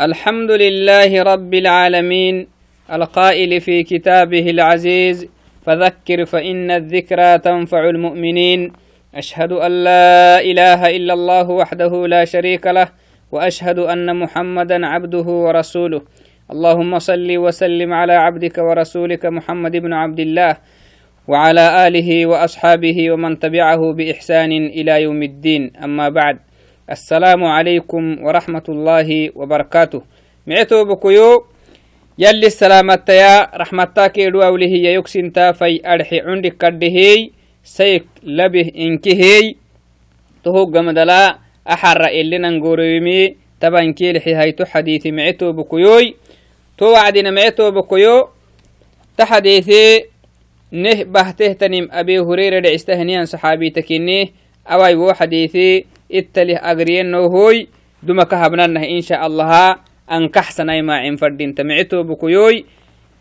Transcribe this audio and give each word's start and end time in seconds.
الحمد 0.00 0.50
لله 0.50 1.22
رب 1.22 1.54
العالمين 1.54 2.46
القائل 2.92 3.60
في 3.60 3.82
كتابه 3.82 4.50
العزيز 4.50 5.28
فذكر 5.66 6.24
فإن 6.24 6.70
الذكرى 6.70 7.38
تنفع 7.38 7.88
المؤمنين. 7.88 8.72
أشهد 9.14 9.52
أن 9.52 9.84
لا 9.84 10.40
إله 10.40 10.96
إلا 10.96 11.14
الله 11.14 11.50
وحده 11.50 12.06
لا 12.06 12.24
شريك 12.24 12.66
له 12.66 12.88
وأشهد 13.32 13.78
أن 13.78 14.16
محمدا 14.16 14.86
عبده 14.86 15.28
ورسوله. 15.44 16.02
اللهم 16.52 16.98
صل 16.98 17.36
وسلم 17.36 17.92
على 17.92 18.12
عبدك 18.12 18.58
ورسولك 18.58 19.26
محمد 19.26 19.76
بن 19.76 19.92
عبد 19.92 20.20
الله 20.20 20.56
وعلى 21.28 21.86
آله 21.88 22.26
وأصحابه 22.26 23.10
ومن 23.10 23.38
تبعه 23.38 23.92
بإحسان 23.92 24.52
إلى 24.52 25.02
يوم 25.02 25.22
الدين. 25.22 25.72
أما 25.84 26.08
بعد 26.08 26.38
السلام 26.86 27.44
عليكم 27.44 28.22
ورحمة 28.22 28.62
الله 28.68 29.30
وبركاته. 29.34 30.02
معتو 30.46 30.84
بكيو 30.84 31.44
يلي 32.18 32.46
السلامة 32.46 33.02
يا 33.08 33.50
رحمتك 33.54 34.18
يدو 34.18 34.42
أوله 34.42 34.70
يكسن 34.94 35.30
في 35.30 35.82
أرحي 35.82 36.20
عندك 36.20 36.56
كدهي 36.56 37.30
سيك 37.64 38.06
لبه 38.22 38.70
إنكهي. 38.78 39.54
تهو 40.44 40.64
قمدلا 40.64 41.38
أحر 41.66 42.04
إلي 42.04 42.38
ننقوريمي 42.38 43.36
تبان 43.60 43.92
كيلحي 43.92 44.36
هيتو 44.36 44.64
حديث 44.64 45.06
معتو 45.06 45.52
بكيوي 45.52 46.14
تو 46.78 46.86
وعدنا 46.92 47.30
معتو 47.30 47.70
بكيو 47.70 48.28
تحديثي 49.18 50.04
نه 50.72 51.02
بهته 51.02 51.52
تنم 51.52 51.88
أبي 51.92 52.18
هريرة 52.18 52.58
دعستهنيا 52.60 53.24
صحابي 53.24 53.70
تكينيه 53.70 54.26
أواي 54.66 54.94
وو 54.94 55.12
حديثي 55.12 55.95
ittalih 56.08 56.58
agriyenohoy 56.62 57.66
duma 58.02 58.24
ka 58.26 58.36
habnanah 58.38 58.84
insha 58.86 59.20
allaha 59.20 59.82
ankaxsanay 60.06 60.82
maacin 60.82 61.18
fadhinta 61.18 61.64
micitobukuyoy 61.64 62.64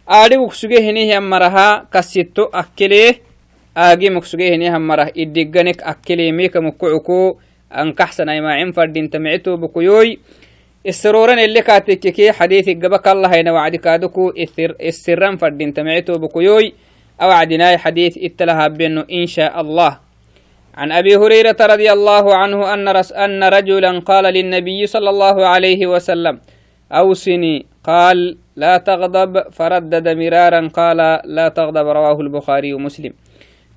aadhiguk 0.07 0.53
sugehinihan 0.53 1.23
maraha 1.23 1.89
kasitto 1.89 2.49
akkelee 2.53 3.21
aagimuk 3.75 4.25
sugehinihan 4.25 4.81
marah 4.81 5.09
idigganek 5.11 5.81
akkelee 5.83 6.31
miikamukucuko 6.31 7.41
ankaxsanay 7.69 8.39
maacin 8.41 8.73
fadhinta 8.73 9.19
micitobukuyoy 9.19 10.21
isroran 10.85 11.39
elekaatekekee 11.39 12.31
xadiisi 12.31 12.75
gaba 12.77 12.99
kallahayna 12.99 13.53
wacdi 13.53 13.77
kaaduku 13.81 14.31
isiran 14.79 15.37
fadhinta 15.41 15.83
micitobukuyoy 15.83 16.71
awacdinaay 17.17 17.77
xadiis 17.81 18.15
italahaabeno 18.21 19.03
insha 19.07 19.49
allah 19.49 20.04
عن 20.75 20.91
أبي 20.91 21.15
هريرة 21.15 21.55
رضي 21.61 21.91
الله 21.91 22.35
عنه 22.35 22.73
أن, 22.73 22.89
رس 22.89 23.13
أن 23.13 23.43
رجلا 23.43 23.99
قال 23.99 24.23
للنبي 24.23 24.87
صلى 24.87 25.09
الله 25.09 25.47
عليه 25.47 25.87
وسلم 25.87 26.39
أوصني. 26.91 27.65
قال 27.83 28.37
لا 28.55 28.77
تغضب. 28.77 29.49
فردد 29.55 30.07
مرارا 30.07 30.67
قال 30.67 30.97
لا 31.25 31.47
تغضب. 31.47 31.87
رواه 31.87 32.21
البخاري 32.21 32.73
ومسلم. 32.73 33.13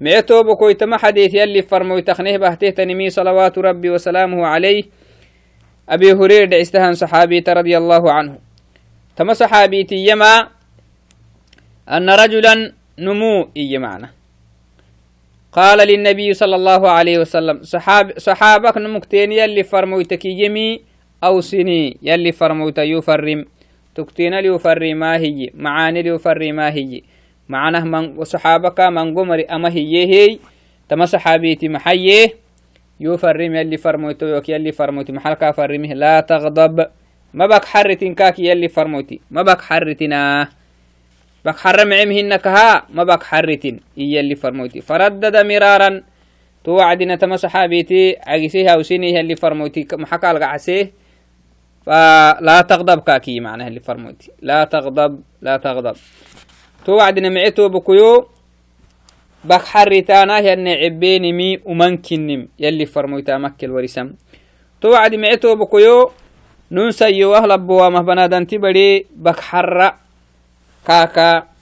معتو 0.00 0.42
بكوي 0.42 0.74
تما 0.74 0.96
حديث 0.96 1.34
يلي 1.34 1.62
فرموي 1.62 2.02
تخنيه 2.02 2.36
بهته 2.36 2.70
تنمي 2.70 3.10
صلوات 3.10 3.58
ربي 3.58 3.90
وسلامه 3.90 4.46
عليه. 4.46 4.82
أبي 5.88 6.12
هريرة 6.12 6.60
استهان 6.60 6.94
صحابي 6.94 7.44
رضي 7.48 7.78
الله 7.78 8.12
عنه. 8.12 8.38
تما 9.16 9.32
صحابي 9.32 9.86
يما 9.92 10.48
أن 11.88 12.10
رجلا 12.10 12.72
نمو 12.98 13.48
إي 13.56 13.78
معنى 13.78 14.17
قال 15.58 15.88
للنبي 15.88 16.34
صلى 16.34 16.56
الله 16.56 16.90
عليه 16.90 17.18
وسلم 17.18 17.62
صحاب 17.62 18.18
صحابك 18.18 18.78
نمكتين 18.78 19.32
يلي 19.32 19.62
فرمويتك 19.62 20.24
يمي 20.24 20.80
أو 21.24 21.40
سني 21.40 21.96
يلي 22.02 22.32
فرمويت 22.32 22.78
يفرم. 22.78 23.44
تكتين 23.94 24.38
ليفري 24.38 24.94
ما 24.94 25.16
هي 25.16 25.50
معاني 25.54 26.02
ليفري 26.02 26.52
ما 26.52 26.70
هي. 26.70 27.02
معناه 27.48 27.84
من 27.84 28.18
وصحابك 28.18 28.80
من 28.80 29.18
قمر 29.18 29.44
أما 29.50 29.68
هي 29.68 30.06
هي 30.06 30.38
تما 30.88 31.06
صحابيتي 31.06 31.68
محيه 31.68 32.34
يفرم 33.00 33.54
يلي 33.54 33.76
فرمويت 33.76 34.22
يوك 34.22 34.48
يلي 34.48 34.72
فرمويت 34.72 35.10
محلك 35.10 35.50
فرمه. 35.50 35.94
لا 35.94 36.20
تغضب. 36.20 36.86
ما 37.34 37.46
بك 37.46 37.64
حرتين 37.64 38.14
كاك 38.14 38.38
يلي 38.38 38.68
فرمويتي 38.68 39.20
ما 39.30 39.42
بك 39.42 39.60
حرتنا 39.60 40.48
بك 41.44 41.56
حرم 41.58 41.92
عمهنك 41.92 42.46
ها 42.46 42.86
ما 42.90 43.04
بك 43.04 43.22
حرتين. 43.22 43.80
إيا 43.98 44.20
اللي 44.20 44.34
فرموتي 44.34 44.80
فردد 44.80 45.36
مرارا. 45.36 46.02
توعدنا 46.64 47.16
تما 47.16 47.36
صحابيتي 47.36 48.16
عقسيها 48.26 48.76
وسينيها 48.76 49.20
اللي 49.20 49.36
فرموتي 49.36 49.86
محكى 49.92 50.30
القعسيه 50.30 50.92
فلا 51.86 52.60
تغضب 52.68 53.00
كاكي 53.00 53.40
معناها 53.40 53.68
اللي 53.68 53.80
فرموتي 53.80 54.30
لا 54.42 54.64
تغضب 54.64 55.20
لا 55.42 55.56
تغضب. 55.56 55.96
توعدنا 56.84 57.28
معتو 57.28 57.68
بكيو 57.68 58.28
بك 59.44 59.62
حرتانا 59.62 60.38
يا 60.38 60.84
عبيني 60.84 61.32
مي 61.32 61.60
ومنكنم 61.64 62.48
يلي 62.58 62.86
فرموتا 62.86 63.38
مكل 63.38 63.70
ورسم 63.70 64.12
توعد 64.80 65.14
معتو 65.14 65.54
بكيو 65.54 66.10
ننسى 66.72 67.12
يوهلب 67.12 67.66
بوامه 67.66 68.02
بنادنتي 68.02 68.58
بدي 68.58 69.06
بك 70.88 70.94
حرّ 70.96 71.44
kaka 71.44 71.52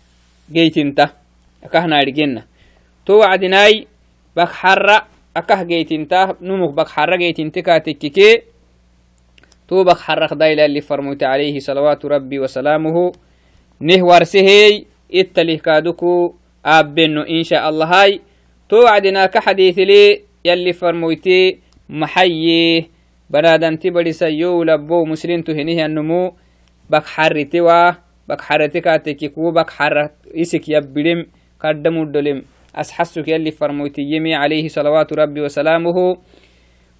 geytinta 0.46 1.10
akahnaadhigenna 1.58 2.46
to 3.02 3.18
wacdinai 3.18 3.90
bak 4.30 4.54
xarra 4.54 5.10
akah 5.34 5.66
geytinta 5.66 6.38
numuk 6.38 6.78
bak 6.78 6.86
xarra 6.86 7.18
geytinte 7.18 7.58
katekkike 7.66 8.46
to 9.66 9.82
bak 9.82 9.98
xarrak 9.98 10.38
dailali 10.38 10.78
farmoyte 10.78 11.26
alayhi 11.26 11.58
salawaatu 11.58 12.06
rabbi 12.06 12.38
wasalaamuhu 12.38 13.10
neh 13.82 13.98
warsehey 13.98 14.86
ittalih 15.10 15.58
kaaduku 15.58 16.38
aabbeno 16.62 17.26
insha 17.26 17.66
allahai 17.66 18.22
to 18.70 18.86
wacdina 18.86 19.26
ka 19.26 19.42
xadiithile 19.42 20.22
yalli 20.46 20.70
farmoyte 20.70 21.58
maxaye 21.90 22.86
banadanti 23.26 23.90
badisayow 23.90 24.62
labbo 24.62 25.02
muslimtu 25.02 25.50
henihianumu 25.50 26.30
bak 26.86 27.10
xarritewa 27.10 27.98
bak 27.98 28.05
xaratikaateki 28.34 29.28
kuwo 29.30 29.52
bak 29.52 29.70
xara 29.70 30.10
isik 30.34 30.68
yabbidhem 30.68 31.30
kaddamudolem 31.62 32.42
asxasuk 32.74 33.28
yalli 33.28 33.52
farmoytiyemi 33.52 34.34
عليه 34.34 34.68
صلوات 34.68 35.12
ربي 35.12 35.40
وسلامه. 35.40 36.16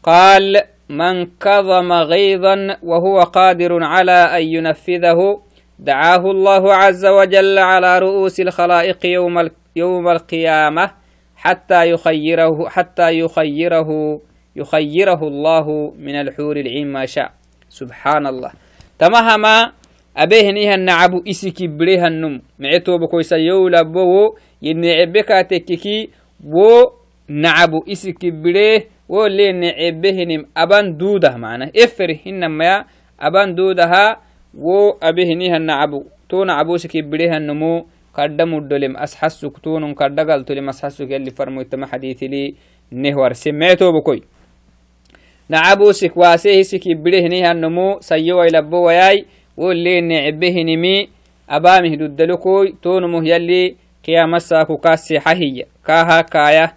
قال 0.03 0.63
من 0.89 1.27
كظم 1.27 1.93
غيظا 1.93 2.77
وهو 2.83 3.21
قادر 3.21 3.85
على 3.85 4.13
أن 4.13 4.43
ينفذه 4.43 5.43
دعاه 5.79 6.31
الله 6.31 6.75
عز 6.75 7.07
وجل 7.07 7.59
على 7.59 7.99
رؤوس 7.99 8.41
الخلائق 8.41 9.07
يوم 9.07 9.51
يوم 9.77 10.09
القيامة 10.09 10.91
حتى 11.37 11.91
يخيره 11.91 12.69
حتى 12.69 13.19
يخيره 13.19 14.21
يخيره 14.57 15.21
الله 15.29 15.95
من 15.99 16.15
الحور 16.15 16.57
العين 16.57 16.93
ما 16.93 17.07
شاء. 17.07 17.33
سبحان 17.69 18.27
الله. 18.27 18.51
تمهما 18.99 19.73
abehnihan 20.17 20.81
nacabu 20.81 21.21
isiki 21.25 21.69
birehanum 21.69 22.41
mecetobakoysa 22.59 23.37
yowlabowo 23.39 24.39
yenecebekatekeki 24.61 26.11
wo 26.53 26.93
nacabu 27.29 27.83
isiki 27.87 28.31
bire 28.33 28.89
wo 29.09 29.29
le 29.29 29.53
necebehinim 29.53 30.43
aban 30.55 30.99
duudah 30.99 31.39
mana 31.39 31.71
efer 31.75 32.11
hinamaya 32.25 32.85
aban 33.19 33.55
duudaha 33.57 34.17
wo 34.55 34.97
abehnihan 35.01 35.63
nacabu 35.63 36.11
to 36.29 36.45
nacabu 36.45 36.77
isiki 36.77 37.03
birehanumu 37.03 37.85
kadda 38.17 38.47
muddolem 38.47 38.97
asxasuk 38.97 39.63
tunun 39.63 39.95
kadda 39.95 40.25
galtolem 40.25 40.69
asxasuk 40.69 41.11
yalli 41.11 41.31
farmoytama 41.31 41.87
xadiitili 41.87 42.57
nehwarse 42.93 43.53
mecetobakoy 43.53 44.21
nacabu 45.49 45.93
sik 45.95 46.17
waase 46.17 46.57
hisiki 46.57 46.95
birehnihanumu 46.95 47.97
woleene 49.57 50.23
cebehinimi 50.33 51.09
abaamih 51.49 51.97
duddalokoy 51.99 52.73
tonumoh 52.83 53.25
yali 53.27 53.77
qiyamasaku 54.03 54.79
kaa 54.79 54.97
seexa 54.97 55.35
hiya 55.35 55.67
kaaha 55.83 56.23
kaaya 56.25 56.73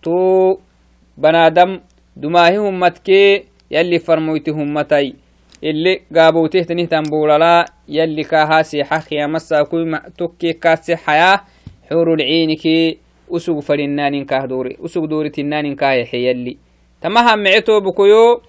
to 0.00 0.58
banaadam 1.16 1.80
dumaahi 2.16 2.56
hummatkee 2.56 3.44
yali 3.70 3.98
farmoyti 4.00 4.50
hummatay 4.50 5.12
ele 5.62 6.02
gaabowtehtanihtan 6.12 7.04
buulala 7.10 7.68
yali 7.88 8.24
kaaha 8.24 8.64
seexa 8.64 8.98
qiyamasakuy 9.08 9.84
tokkee 10.16 10.54
kaa 10.54 10.76
seexaya 10.76 11.40
xurulciinikee 11.88 12.96
usug 13.28 13.62
fadhinaaninkaah 13.62 14.46
doore 14.48 14.76
usug 14.82 15.06
dooritinaaninkayaxe 15.10 16.22
yali 16.22 16.58
tamaha 17.00 17.36
mece 17.36 17.60
toobukoyo 17.62 18.42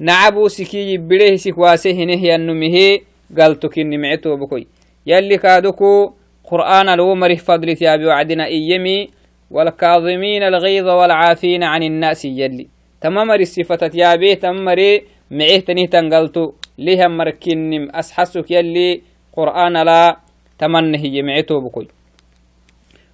nacabuusikii 0.00 0.90
yibbirehisik 0.90 1.58
waase 1.58 1.92
hineh 1.92 2.22
yannumihe 2.24 3.02
galtokinni 3.30 3.98
micetobokoy 3.98 4.66
yalli 5.06 5.38
kaaduku 5.38 6.14
قرآن 6.46 6.96
لو 6.96 7.14
مرih 7.14 7.42
فضل 7.42 7.76
تيابي 7.76 8.06
وعدنا 8.06 8.46
إيمي 8.46 9.10
والكاظمين 9.50 10.42
الغيظ 10.42 10.86
والعافين 10.88 11.62
عن 11.62 11.82
الناس 11.82 12.24
يلي. 12.24 12.66
تمامر 13.00 13.40
الصفة 13.40 13.86
تيابي 13.86 14.34
تمامر 14.34 15.00
معه 15.30 15.58
تنه 15.58 15.86
تنقلتو 15.86 16.52
ليها 16.78 17.08
مركنم؟ 17.08 17.88
أسحسك 17.94 18.50
يلي 18.50 19.02
قرآن 19.36 19.82
لا 19.82 20.16
تمنه 20.58 21.06
يمعتو 21.06 21.60
بكوي 21.60 21.88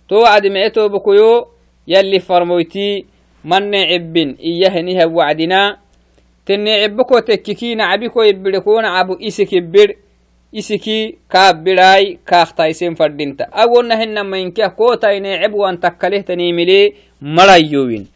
تو 0.08 0.24
عد 0.24 0.46
معتو 0.46 0.88
بكويو 0.88 1.46
يلي 1.88 2.18
فرمويتي 2.20 3.06
من 3.44 3.74
عبن 3.74 4.36
إياه 4.40 4.80
نها 4.80 5.04
وعدنا. 5.06 5.76
تني 6.46 6.72
عبكو 6.82 7.18
تككين 7.18 7.80
عبكو 7.80 8.22
يبلكون 8.22 8.84
عبو 8.84 9.14
إسك 9.14 9.54
بر 9.54 9.94
إسكي 10.58 11.16
كابراي 11.30 12.18
كاختايسين 12.26 12.94
فردينتا 12.94 13.44
أقولنا 13.52 14.02
هنا 14.02 14.22
ما 14.22 14.38
ينكيه 14.38 14.66
كوتايني 14.66 15.34
عبو 15.34 15.66
أن 15.66 15.80
تكاليه 15.80 16.20
تنيملي 16.20 16.92
ملايوين 17.22 18.06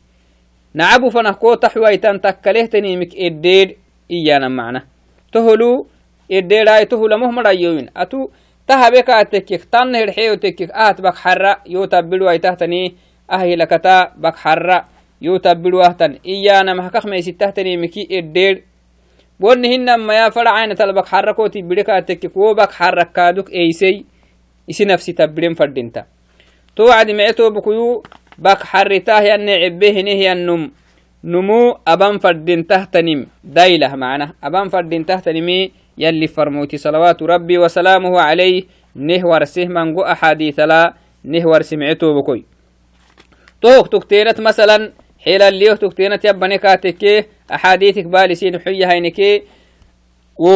نعبو 0.75 1.11
فنه 1.11 1.33
كوتا 1.33 1.69
حويتان 1.69 2.21
تكاليه 2.21 2.65
تنيمك 2.67 3.17
إدير 3.17 3.77
إيانا 4.11 4.49
معنا 4.49 4.83
تهلو 5.33 5.87
إدير 6.33 6.69
آي 6.69 6.85
تهلو 6.85 7.17
مه 7.17 7.31
ملايوين 7.31 7.89
أتو 7.97 8.29
تهبك 8.69 9.29
تكيك 9.33 9.65
تنهر 9.65 10.13
حيو 10.13 10.35
تكيك 10.35 10.71
آت 10.71 11.01
بك 11.01 11.15
حرة 11.15 11.63
فرعين 20.31 20.75
تلبك 20.75 21.07
حركوتي 21.07 21.63
بدك 21.63 22.05
تكيك 22.09 22.37
وبك 22.37 22.73
حرك 22.73 23.13
كادوك 23.13 23.53
ايسي 23.53 24.05
isi 24.67 24.85
nafsi 24.85 25.15
tabbiren 25.15 25.55
fadinta 25.55 26.07
to 26.75 26.85
wacdi 26.91 27.15
meceto 27.15 27.51
bukuyu 27.51 28.03
bak 28.39 28.67
xarritah 28.67 29.23
yanne 29.23 29.63
cebbehinehiyannum 29.63 30.71
numu 31.23 31.79
aban 31.87 32.19
fadintahtanim 32.19 33.27
dailah 33.43 33.95
macnah 33.97 34.35
aban 34.43 34.71
fadintahtanimi 34.71 35.73
yalli 35.97 36.29
farmoyti 36.29 36.79
salawaatu 36.79 37.27
rabbi 37.27 37.59
wasalaamuhu 37.59 38.19
calayh 38.19 38.67
neh 38.95 39.23
warseh 39.23 39.71
mango 39.71 40.03
axaadiitala 40.03 40.99
neh 41.25 41.45
warsi 41.47 41.79
meceto 41.79 42.11
bukoy 42.11 42.43
tohok 43.63 43.89
tukteenat 43.89 44.39
masalan 44.43 44.93
حيلا 45.27 45.51
ليه 45.51 45.73
تكتينا 45.73 46.17
تيب 46.17 46.45
نكاتك 46.45 47.27
أحاديثك 47.55 48.05
بالسين 48.05 48.59
حية 48.59 48.87
هينك 48.93 49.43
و 50.39 50.49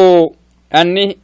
أني 0.75 1.17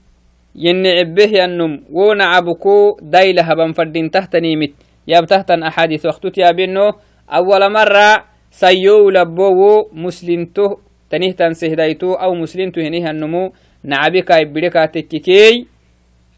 ينعب 0.56 1.16
به 1.16 1.44
أنم 1.46 1.84
ونعبك 1.92 2.66
ديلها 3.02 3.54
بنفردين 3.54 4.12
تهتني 4.12 4.56
نيمت 4.56 4.72
ياب 5.08 5.26
تهتن 5.26 5.64
أحاديث 5.64 6.06
وقتو 6.06 6.30
تيابينو 6.30 6.92
أول 7.30 7.72
مرة 7.72 8.24
سيو 8.52 9.10
لبو 9.10 9.88
مسلمته 9.94 10.78
تنهتن 11.10 11.54
سهديتو 11.54 12.14
أو 12.14 12.34
مسلمته 12.34 12.82
هنيه 12.88 13.10
النمو 13.10 13.54
نعبك 13.84 14.32
إبريكاتك 14.32 15.08
كي, 15.08 15.20
كي 15.20 15.68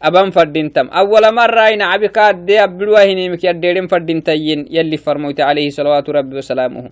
aban 0.00 0.32
fadintam 0.32 0.88
awala 0.92 1.32
marai 1.32 1.76
nacabikaade 1.76 2.60
abbiduwa 2.60 3.04
hinimik 3.04 3.44
yadderen 3.44 3.88
fadintayen 3.88 4.64
yalli 4.70 4.98
farmoyte 4.98 5.44
alayhi 5.44 5.70
salawaatu 5.70 6.12
rabbi 6.12 6.36
wasalaamuhu 6.36 6.88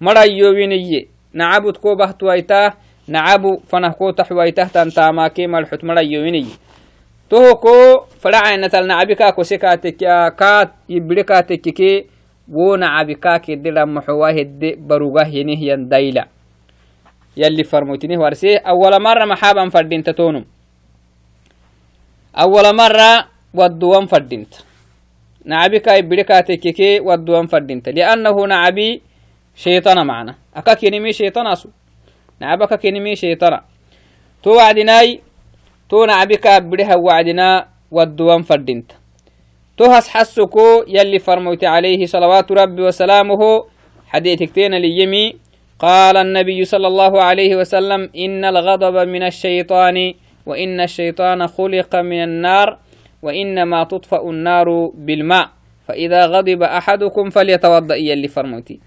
marayowiniye 0.00 1.08
nacabud 1.34 1.78
ko 1.78 1.96
bahtuwaita 1.96 2.74
nacabu 3.08 3.62
fanah 3.70 3.94
ko 3.94 4.12
taxwaitahtan 4.12 4.90
taamaake 4.90 5.46
malxut 5.46 5.82
marayowiniye 5.86 6.58
toho 7.30 7.56
ko 7.62 8.08
faracainatal 8.18 8.86
nacabika 8.86 9.32
kosekatekea 9.32 10.30
kaat 10.34 10.74
ibide 10.90 11.22
kaatekkike 11.22 12.10
wo 12.50 12.76
nacabika 12.76 13.38
kededhamaxowa 13.38 14.32
hedde 14.32 14.76
baruga 14.76 15.24
henehyan 15.24 15.86
dayla 15.88 16.26
yalli 17.36 17.64
farmoytinih 17.64 18.18
warse 18.18 18.58
awala 18.64 18.98
mara 18.98 19.26
maxaaban 19.26 19.70
fadinta 19.70 20.12
tonum 20.12 20.42
أول 22.38 22.76
مرة 22.76 23.24
ودوان 23.54 24.06
فردينت. 24.06 24.54
نعبي 25.44 25.78
كاي 25.78 26.02
بريكاتي 26.02 26.56
كيكي 26.56 27.00
ودوان 27.00 27.46
فردنت 27.46 27.88
لأنه 27.88 28.46
نعبي 28.46 29.02
شيطان 29.56 30.06
معنا. 30.06 30.34
أكا 30.56 30.74
كينمي 30.74 31.12
شيطان 31.12 31.46
أسو. 31.46 31.68
نعبك 32.40 32.78
كينمي 32.78 33.16
شيطان. 33.16 33.60
تو 34.42 34.54
وعدناي 34.54 35.20
تو 35.88 36.04
نعبك 36.04 36.62
بريها 36.62 36.96
وعدنا 36.96 37.66
ودوان 37.90 38.42
فردنت 38.42 38.92
تو 39.76 39.84
هس 39.84 40.08
حسوكو 40.08 40.84
يلي 40.88 41.18
فرموتي 41.18 41.66
عليه 41.66 42.06
صلوات 42.06 42.52
ربي 42.52 42.82
وسلامه. 42.82 43.64
حديثك 44.06 44.58
اللي 44.58 45.02
يمي 45.02 45.36
قال 45.78 46.16
النبي 46.16 46.64
صلى 46.64 46.86
الله 46.86 47.22
عليه 47.22 47.56
وسلم 47.56 48.10
إن 48.16 48.44
الغضب 48.44 49.08
من 49.08 49.22
الشيطان 49.22 50.14
وإن 50.48 50.80
الشيطان 50.80 51.46
خلق 51.46 51.96
من 51.96 52.22
النار 52.22 52.78
وإنما 53.22 53.84
تطفأ 53.84 54.30
النار 54.30 54.68
بالماء. 54.94 55.48
فإذا 55.88 56.26
غضب 56.26 56.62
أحدكم 56.62 57.30
فليتوضأ 57.30 57.96
يلي 57.96 58.28
فرموتي. 58.28 58.80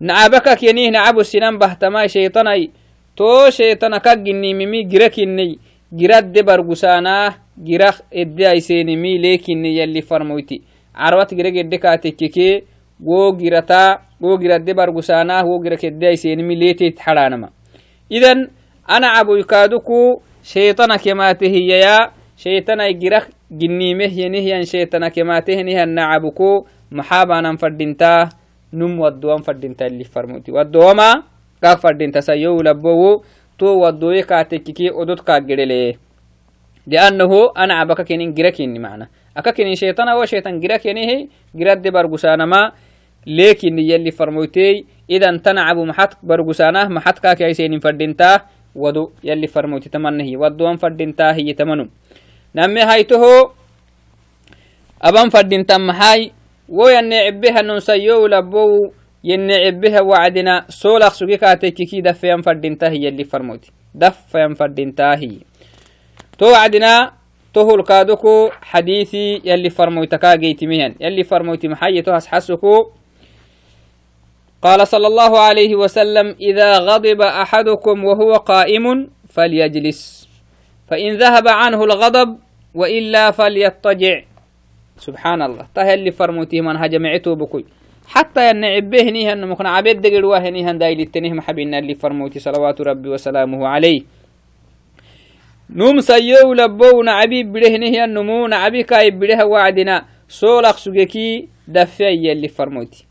نعبك 0.00 0.46
كينيه 0.58 0.90
نعب 0.90 1.18
السنان 1.18 1.58
بهتما 1.58 2.06
شيطاني. 2.06 2.70
تو 3.16 3.50
شيطانك 3.50 4.08
جني 4.08 4.54
ميمي 4.54 4.82
جركني. 4.88 5.58
جراد 5.92 6.44
برغسانا 6.44 7.34
جرخ 7.58 8.00
إدي 8.12 8.50
أيسينمي 8.50 9.18
لكن 9.18 9.64
يلي 9.64 10.00
فرموتي. 10.00 10.62
عروت 10.94 11.34
جرق 11.34 11.54
إدي 11.58 11.78
كاتككي 11.78 12.62
wo 13.00 13.32
girata 13.32 14.00
wo 14.20 14.36
giradde 14.36 14.74
bargusaanah 14.74 15.44
wo 15.48 15.58
gira 15.62 15.76
keddeaisenimi 15.76 16.56
leetet 16.56 17.00
xadhaanama 17.00 17.48
idan 18.10 18.48
ana 18.84 19.16
caboykaaduku 20.42 20.44
shaytana 20.44 20.98
kemaate 20.98 21.48
hiyaya 21.48 22.12
shaytanai 22.36 22.94
gira 22.94 23.26
ginniimehyenihyan 23.52 24.64
shaytana 24.64 25.10
kemaatehenihan 25.10 25.88
nacabuko 25.88 26.66
maxaabanan 26.90 27.58
fadhintaa 27.58 28.30
num 28.72 28.98
waddowan 29.00 29.42
fadhinta 29.42 29.86
ili 29.86 30.04
farmuti 30.04 30.52
waddowama 30.52 31.24
gaag 31.62 31.78
fadhinta 31.80 32.22
sayow 32.22 32.62
labbowo 32.62 33.24
to 33.58 33.78
waddoye 33.78 34.22
kaatekkiki 34.22 34.90
odod 34.90 35.20
kaaggedhele 35.22 35.98
liannahu 36.86 37.50
ana 37.54 37.74
cabaka 37.84 38.04
kenin 38.04 38.32
gira 38.32 38.52
kenni 38.52 38.78
macna 38.78 39.08
aka 39.34 39.52
kenin 39.52 39.76
shaytana 39.76 40.16
wo 40.16 40.26
shaytan 40.26 40.60
gira 40.60 40.78
kenihe 40.78 41.28
giradde 41.54 41.90
bargusaanama 41.90 42.72
leekini 43.26 43.88
yalli 43.88 44.12
farmoytey 44.12 44.86
idan 45.08 45.40
tanacabu 45.42 45.86
maxat 45.86 46.16
bargusaanah 46.22 46.88
maxat 46.88 47.20
kaakaysenin 47.20 47.80
fadhintaa 48.74 48.82
wado 48.82 49.12
yalli 49.22 49.48
farmoyti 49.48 49.90
tamanahi 49.90 50.36
wadowan 50.36 50.78
fadhintaa 50.78 51.32
hiyi 51.32 51.54
tamanu 51.54 51.88
namme 52.54 52.80
haytoho 52.80 53.54
aban 55.00 55.30
fadhintan 55.30 55.82
maxay 55.82 56.30
wo 56.68 56.90
yanne 56.90 57.24
cebbehanun 57.24 57.80
sayow 57.80 58.28
labbow 58.28 58.92
yenne 59.22 59.54
cebbeha 59.64 60.02
wacdina 60.02 60.64
soolaq 60.68 61.12
sugi 61.14 61.38
kaatekkiki 61.38 62.02
daffeyan 62.02 62.42
fadhintaa 62.42 62.88
hi 62.90 63.04
yalli 63.04 63.24
farmoyti 63.24 63.72
daffayan 63.94 64.54
fadhintaa 64.54 65.16
hiyi 65.16 65.46
to 66.38 66.46
wacdina 66.46 67.12
tohulkaadoko 67.52 68.50
xadiisi 68.72 69.40
yalli 69.44 69.70
farmoytakaageytimihan 69.70 70.94
yalli 70.98 71.24
farmoyti 71.24 71.68
maxaye 71.68 72.02
to 72.02 72.12
hasxasuko 72.12 72.92
قال 74.62 74.86
صلى 74.86 75.06
الله 75.06 75.38
عليه 75.38 75.74
وسلم 75.74 76.36
إذا 76.40 76.78
غضب 76.78 77.20
أحدكم 77.20 78.04
وهو 78.04 78.32
قائم 78.34 79.08
فليجلس 79.28 80.28
فإن 80.88 81.16
ذهب 81.16 81.48
عنه 81.48 81.84
الغضب 81.84 82.38
وإلا 82.74 83.30
فليضطجع. 83.30 84.22
سبحان 84.98 85.42
الله 85.42 85.66
تهل 85.74 86.12
فرموتي 86.12 86.60
من 86.60 86.76
هجمعته 86.76 87.34
بكوي 87.34 87.64
حتى 88.06 88.50
ينعبه 88.50 89.02
نيها 89.02 89.32
أنه 89.32 89.46
مكنا 89.46 89.70
عبيد 89.70 90.00
دقل 90.00 90.24
واه 90.24 90.50
نيها 90.50 90.72
دايل 90.72 91.00
التنيه 91.00 91.32
محبين 91.32 91.74
اللي 91.74 91.94
فرموتي 91.94 92.38
صلوات 92.38 92.80
ربي 92.80 93.08
وسلامه 93.08 93.68
عليه. 93.68 94.02
نوم 95.70 96.00
سيو 96.00 96.52
لبو 96.52 97.02
نعبي 97.02 97.42
بله 97.42 97.76
نيها 97.76 98.04
النمو 98.04 98.46
نعبي 98.46 98.82
كاي 98.82 99.10
بله 99.10 99.46
وعدنا. 99.46 100.04
سولق 100.28 100.76
سجكي 100.76 101.48
دفعي 101.68 102.32
اللي 102.32 102.48
فرموتي. 102.48 103.09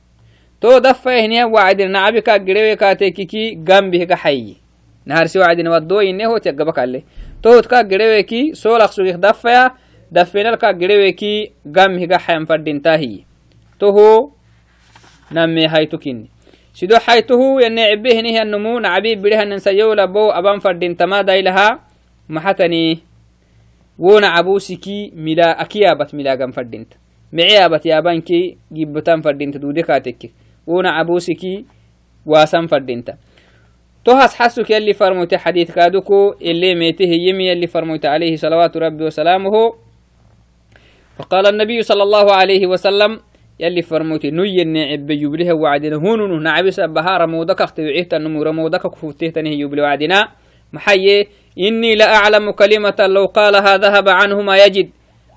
To 0.62 0.80
daffahiniya 0.80 1.48
wacdin 1.48 1.92
nacabika 1.92 2.39
girewe 2.39 2.75
kaatekiki 2.75 3.56
gambihga 3.56 4.16
xayyi 4.16 4.58
naharsi 5.06 5.39
wacdin 5.39 5.68
waddoyine 5.68 6.25
hoti 6.25 6.50
agabakalle 6.50 7.04
to 7.42 7.51
hotka 7.51 7.84
gireweki 7.84 8.56
solak 8.56 8.92
sugik 8.94 9.18
daffaya 9.18 9.72
daffenalka 10.12 10.74
gireweki 10.74 11.51
gamhiga 11.66 12.20
xayan 12.20 12.46
fadintahiyi 12.46 13.25
toho 13.80 14.32
namme 15.32 15.68
haytukini 15.68 16.30
sido 16.74 16.98
haytuhu 17.00 17.62
yane 17.62 17.89
cibehinihianumu 17.96 18.80
nacabi 18.80 19.16
bidehanan 19.16 19.60
sayowlabo 19.60 20.36
aban 20.36 20.60
fadintama 20.60 21.24
dailaha 21.24 21.80
maxatani 22.28 23.04
wo 24.00 24.20
nacabusiki 24.20 25.12
mila 25.16 25.58
akiyabat 25.58 26.13
milagan 26.13 26.51
fadinta 26.51 26.98
meceyabat 27.32 27.86
yabanki 27.86 28.58
gibbotan 28.74 29.22
fadinta 29.22 29.60
dude 29.60 29.84
kaatekke 30.69 30.73
wona 30.73 30.91
cabusiki 30.97 31.65
waasan 32.25 32.67
fadhinta 32.67 33.13
to 33.13 33.17
توهس 34.05 34.35
حسك 34.35 34.69
يلي 34.69 34.93
فرموت 34.93 35.35
حديث 35.35 35.71
كادوكو 35.75 36.33
اللي 36.41 36.75
ميته 36.75 37.05
يمي 37.05 37.47
يلي 37.47 37.67
فرموت 37.67 38.05
عليه 38.05 38.35
صلوات 38.35 38.77
ربي 38.77 39.03
وسلامه. 39.03 39.51
فقال 41.19 41.47
النبي 41.47 41.81
صلى 41.81 42.03
الله 42.03 42.31
عليه 42.31 42.67
وسلم 42.67 43.19
يلي 43.59 43.81
فرموت 43.81 44.25
نوي 44.25 44.61
النعب 44.61 45.05
بيبلها 45.05 45.53
وعدنا. 45.53 45.95
هون 45.95 46.43
نعبس 46.43 46.79
بهار 46.79 47.27
مودك 47.27 47.61
اختبعيه 47.61 48.07
النمور 48.13 48.51
مودك 48.51 48.88
كفوته 48.88 49.27
تنهي 49.27 49.59
يبلي 49.59 49.81
وعدنا. 49.81 50.27
محيي 50.73 51.27
إني 51.59 51.95
لأعلم 51.95 52.51
كلمة 52.51 52.99
لو 52.99 53.25
قالها 53.25 53.77
ذهب 53.77 54.09
عنه 54.09 54.41
ما 54.41 54.57
يجد. 54.63 54.89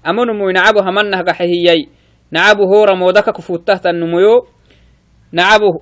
أمن 0.06 0.38
مو 0.38 0.50
نعبها 0.50 0.90
منه 0.90 1.20
قحيهي 1.22 1.86
نعبه 2.30 2.84
رمودك 2.84 3.30
كفوته 3.30 3.90
النمو 3.90 4.46
نعبه. 5.32 5.80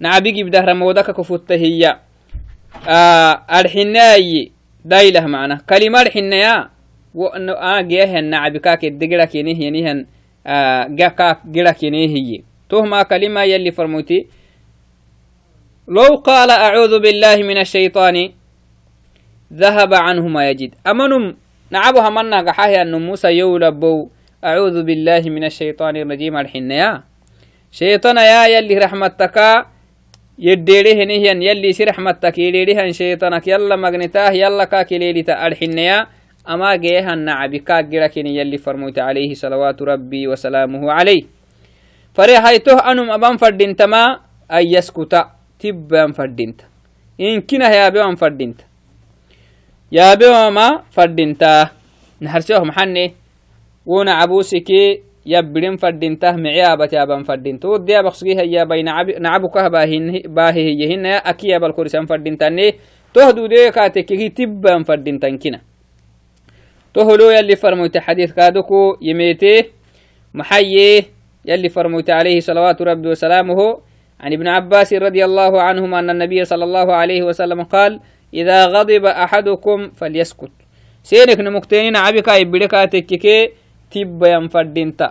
نعبي 0.00 0.42
بده 0.44 0.60
رمودك 0.60 1.10
كفوته 1.10 1.54
هي 1.54 1.98
آه 2.88 3.42
الحناي 3.60 4.52
دايله 4.84 5.26
معنا. 5.26 5.58
كلمة 5.68 6.02
الحنايا 6.02 6.68
وأنه 7.14 7.52
آه 7.52 7.80
جيه 7.80 8.18
النعبي 8.18 8.58
كاك 8.58 8.84
الدقرة 8.84 9.24
كينيه 9.24 9.66
ينيهن. 9.66 10.06
آه 10.46 10.86
جاكا 10.90 11.36
جرا 11.44 11.70
كينيه. 11.70 12.40
تهما 12.70 13.02
كلمة 13.02 13.42
يلي 13.42 13.70
فرموتي. 13.70 14.26
لو 15.88 16.16
قال 16.24 16.50
أعوذ 16.50 17.00
بالله 17.00 17.36
من 17.36 17.58
الشيطان 17.58 18.30
ذهب 19.52 19.94
عنه 19.94 20.28
ما 20.28 20.50
يجد. 20.50 20.74
أمنم 20.86 21.36
نعبها 21.70 22.10
منا 22.10 22.40
قحاها 22.40 22.82
أن 22.82 23.06
موسى 23.06 23.28
يولبو. 23.28 24.08
أعوذ 24.44 24.82
بالله 24.82 25.22
من 25.30 25.44
الشيطان 25.44 25.96
الرجيم. 25.96 26.36
الحنيا 26.36 27.02
شيطان 27.72 28.16
يا 28.16 28.46
يلي 28.52 28.76
رحمتك 28.84 29.36
يديره 30.38 30.98
نهيا 31.08 31.34
يلي 31.48 31.72
سي 31.72 31.84
رحمتك 31.84 32.38
يديره 32.38 32.90
شيطانك 32.92 33.48
يلا 33.48 33.76
مغنتاه 33.76 34.30
يلا 34.30 34.64
كاك 34.64 34.92
ليلتا 34.92 35.46
الحنيا 35.46 36.06
أما 36.52 36.76
جيها 36.76 37.12
النعبي 37.16 37.58
كاك 37.58 37.84
جركين 37.84 38.26
يلي 38.26 38.58
فرموت 38.58 38.98
عليه 38.98 39.34
صلوات 39.34 39.82
ربي 39.82 40.28
وسلامه 40.28 40.92
عليه 40.92 41.22
فريحيته 42.14 42.76
أنم 42.90 43.10
أبان 43.10 43.36
فردينتما 43.36 44.20
أي 44.52 44.72
يسكت 44.72 45.14
تبان 45.60 46.12
فردينت 46.12 46.60
إن 47.20 47.40
كنا 47.40 47.68
يا 47.72 47.88
بيوم 47.88 48.14
فردينت 48.20 48.60
يا 49.92 50.14
بيوم 50.14 50.58
فردينتا 50.90 51.68
نحرسيهم 52.22 52.70
حني 52.72 53.14
ونا 53.86 54.12
يبرين 55.26 55.76
فردينته 55.76 56.36
معيابة 56.36 56.88
يا 56.92 57.04
بان 57.04 57.22
فردينت 57.22 57.64
ودي 57.64 58.02
بخصيها 58.02 58.42
يا 58.42 58.64
بين 58.64 58.84
نعبك 59.22 59.58
باهي 59.58 60.22
باهي 60.26 60.66
يهن 60.80 61.06
أكيا 61.06 61.58
بالكورسان 61.58 62.06
فردينتاني 62.06 62.74
تهدو 63.14 63.46
دي 63.46 63.70
كاتكي 63.70 64.28
تبان 64.28 64.82
فردينتان 64.82 65.38
كنا 65.38 65.60
تهلو 66.94 67.30
يلي 67.30 67.56
فرموت 67.56 67.98
حديث 67.98 68.32
كادوكو 68.32 68.96
يميته 69.02 69.64
محيي 70.34 71.04
يلي 71.44 71.68
فرموت 71.68 72.10
عليه 72.10 72.40
صلوات 72.40 72.82
ربي 72.82 73.08
وسلامه. 73.08 73.80
عن 74.20 74.32
ابن 74.32 74.48
عباس 74.48 74.92
رضي 74.92 75.24
الله 75.24 75.62
عنهما 75.62 75.98
أن 75.98 76.10
النبي 76.10 76.44
صلى 76.44 76.64
الله 76.64 76.92
عليه 76.94 77.22
وسلم 77.22 77.62
قال 77.62 78.00
إذا 78.34 78.66
غضب 78.66 79.04
أحدكم 79.04 79.90
فليسكت. 79.90 80.50
سينك 81.02 81.40
نمكتين 81.40 81.96
عبكا 81.96 82.36
يبلكا 82.36 82.84
تككي 82.84 83.50
تب 83.92 84.20
ينفردنتا 84.24 85.08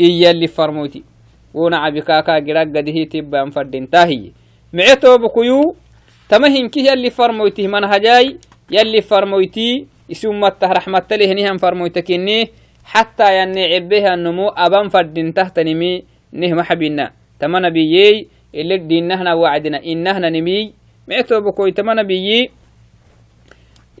إيا 0.00 0.30
اللي 0.30 0.46
فرموتي 0.46 1.02
ونا 1.54 1.76
عبكا 1.84 2.20
كا 2.20 2.38
جراك 2.38 2.68
قده 2.76 2.98
تب 3.12 3.34
ينفردنتا 3.34 4.04
هي 4.10 4.30
معتو 4.72 5.18
بكيو 5.18 5.74
تمهن 6.28 6.68
كي 6.68 6.80
يلي 6.86 7.10
فرموتي 7.10 7.66
منهجاي 7.68 8.26
يلي 8.70 9.00
فرموتي 9.02 9.94
isummattah 10.04 10.68
raxmattalihnihan 10.68 11.56
farmoytakinni 11.56 12.52
حتى 12.84 13.24
يعني 13.34 13.74
عبها 13.74 14.14
النمو 14.14 14.48
أبان 14.48 14.88
فردين 14.92 15.32
تحتنمي 15.34 16.04
نهم 16.32 16.62
حبينا 16.62 17.10
تمنا 17.40 17.68
بيي 17.68 18.28
اللي 18.54 18.76
دينهنا 18.78 19.34
وعدنا 19.34 19.80
إنهنا 19.80 20.28
نمي 20.28 20.72
معتو 21.08 21.40
بكوي 21.40 21.72
تمنا 21.72 22.02
بيي 22.02 22.50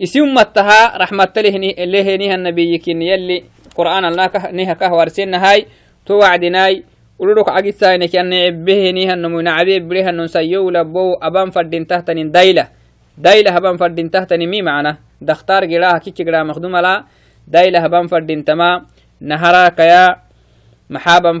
اسم 0.02 0.34
متها 0.36 0.96
رحمة 1.00 1.32
لهني 1.36 1.84
اللي 1.84 2.00
هنيها 2.04 2.34
النبي 2.34 2.78
كين 2.78 3.02
يلي 3.02 3.44
قرآن 3.74 4.04
الله 4.04 4.30
نها 4.52 4.74
كهوارسين 4.74 5.34
هاي 5.34 5.66
تو 6.06 6.18
وعدناي 6.18 6.84
ولوك 7.18 7.48
عقيد 7.48 7.74
ساينك 7.74 8.14
يعني 8.14 8.46
عبه 8.46 8.90
نيها 8.90 9.14
النمو 9.14 9.40
نعبي 9.40 9.80
بريها 9.80 10.10
نسيو 10.10 10.70
لبو 10.70 11.14
أبان 11.22 11.50
فردين 11.50 11.86
تحتنين 11.86 12.30
دايلة. 12.30 12.68
دايلة 13.18 13.56
أبان 13.56 13.76
فردين 13.76 14.10
تحتني 14.10 14.46
مي 14.46 14.62
معنا. 14.62 14.96
دختار 15.20 15.64
جراها 15.64 15.98
كيك 15.98 16.22
جرا 16.22 16.42
مخدوم 16.42 16.76
لا. 16.76 17.04
دايلة 17.48 17.78
هبان 17.84 18.06
فردين 18.06 18.44
تما. 18.44 18.86
نهرا 19.20 19.68
كيا. 19.68 20.16
محابا 20.90 21.40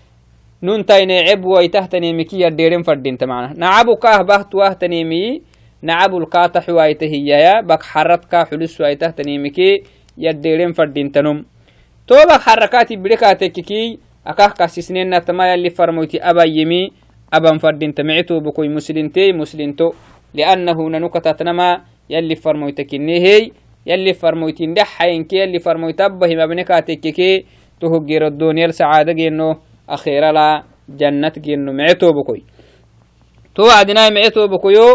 نون 0.63 0.85
تاين 0.85 1.11
عب 1.11 1.45
ويتهتني 1.45 2.13
مكيا 2.13 2.49
ديرين 2.49 2.81
فردين 2.81 3.17
تمعنا 3.17 3.53
نعبو 3.57 3.95
كاه 3.95 4.21
بحت 4.21 4.55
واهتني 4.55 5.03
مي 5.03 5.41
نعبو 5.81 6.17
القاتح 6.17 6.69
ويتهي 6.69 7.27
يا 7.27 7.61
بك 7.61 7.83
حرت 7.83 8.25
كاه 8.25 8.43
حلس 8.43 8.81
ويتهتني 8.81 9.37
مكي 9.37 9.83
يديرين 10.17 10.73
فردين 10.73 11.11
تنم 11.11 11.45
توبا 12.07 12.37
حركاتي 12.37 12.95
بريكاتي 12.95 13.49
كي 13.49 13.99
أكاه 14.27 14.47
كاسسنين 14.47 15.09
نتما 15.09 15.53
يلي 15.53 15.69
فرموتي 15.69 16.21
أبا 16.21 16.43
يمي 16.43 16.91
أبا 17.33 17.57
فردين 17.57 17.93
تمعتو 17.93 18.39
بكوي 18.39 18.69
مسلنتي 18.69 19.33
مسلنتو 19.33 19.91
لأنه 20.33 20.89
ننكتتنما 20.89 21.81
يلي 22.09 22.35
فرموتك 22.35 22.93
النهي 22.93 23.51
يلي 23.85 24.13
فرموتين 24.13 24.73
دحين 24.73 25.23
كي 25.23 25.37
يلي 25.37 25.59
فرموتي 25.59 26.05
أبا 26.05 26.33
هم 26.33 26.39
ابنكاتي 26.39 26.95
كي 26.95 27.45
تهجير 27.81 28.27
الدنيا 28.27 28.67
لسعادة 28.67 29.11
جينو. 29.11 29.70
أخيرا 29.89 30.31
لا 30.31 30.63
جنة 30.89 31.33
جينو 31.37 31.73
معتو 31.73 32.11
بكوي 32.11 32.41
تو 33.55 33.69
عدنا 33.69 34.09
معتو 34.09 34.47
بكويو 34.47 34.87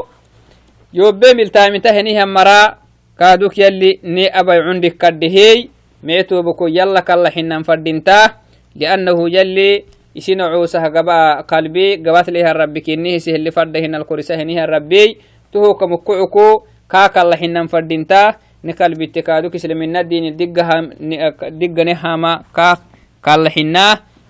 يوبي 0.95 1.35
ملتامته 1.35 1.91
هنيها 2.01 2.25
مرا 2.25 2.61
كادوك 3.19 3.59
يلي 3.59 4.01
ني 4.05 4.27
أبا 4.41 4.55
عندك 4.67 4.97
كدهي 4.97 5.69
معتو 6.03 6.43
بكوي 6.43 6.71
يلا 6.77 7.01
كلا 7.01 7.31
حنا 7.31 7.63
فردينتاه 7.63 8.27
لأنه 8.77 9.19
يلي 9.37 9.97
isin 10.17 10.41
cuusaha 10.41 10.89
gaba 10.89 11.45
qalbi 11.45 12.01
gabat 12.01 12.33
leha 12.33 12.57
rabbi 12.57 12.81
kinnihi 12.81 13.21
sihili 13.21 13.53
fadda 13.53 13.77
hinal 13.85 14.09
korisa 14.09 14.33
hiniha 14.33 14.65
rabbi 14.65 15.21
tuhuka 15.53 15.85
mukucuku 15.85 16.65
kaakalla 16.89 17.37
hinan 17.37 17.69
fadinta 17.69 18.41
ni 18.65 18.73
kalbitte 18.73 19.21
kaaduk 19.21 19.53
islamina 19.61 20.01
dini 20.01 20.33
diggane 21.53 21.93
hama 21.93 22.49
kaa 22.49 22.81
kalla 23.21 23.53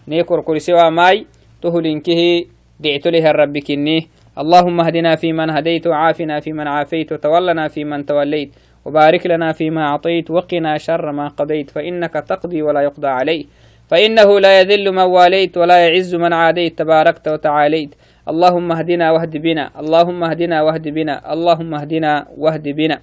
ne 0.06 0.24
korkorisewaamai 0.24 1.26
tuhulinkihi 1.60 2.48
dicto 2.80 3.10
leha 3.10 3.32
rabbi 3.32 3.62
kinnih 3.62 4.02
اللهم 4.36 4.80
اهدنا 4.80 5.16
فيمن 5.16 5.50
هديت 5.50 5.86
وعافنا 5.86 6.40
فيمن 6.40 6.66
عافيت 6.68 7.12
وتولنا 7.12 7.68
فيمن 7.68 8.06
توليت 8.06 8.50
وبارك 8.84 9.26
لنا 9.26 9.52
فيما 9.52 9.82
أعطيت 9.82 10.30
وقنا 10.30 10.78
شر 10.78 11.12
ما 11.12 11.28
قضيت. 11.28 11.70
فإنك 11.70 12.12
تقضي 12.12 12.62
ولا 12.62 12.80
يقضى 12.80 13.08
عليه 13.08 13.44
فإنه 13.88 14.40
لا 14.40 14.60
يذل 14.60 14.92
من 14.92 15.02
واليت 15.02 15.56
ولا 15.56 15.88
يعز 15.88 16.14
من 16.14 16.32
عاديت. 16.32 16.78
تباركت 16.78 17.28
وتعاليت. 17.28 17.94
اللهم 18.28 18.72
اهدنا 18.72 19.10
واهد 19.12 19.36
بنا. 19.36 19.70
اللهم 19.80 20.24
اهدنا 20.24 20.62
واهد 20.62 20.88
بنا. 20.88 21.32
اللهم 21.32 21.74
اهدنا 21.74 22.26
واهد 22.38 22.68
بنا. 22.68 23.00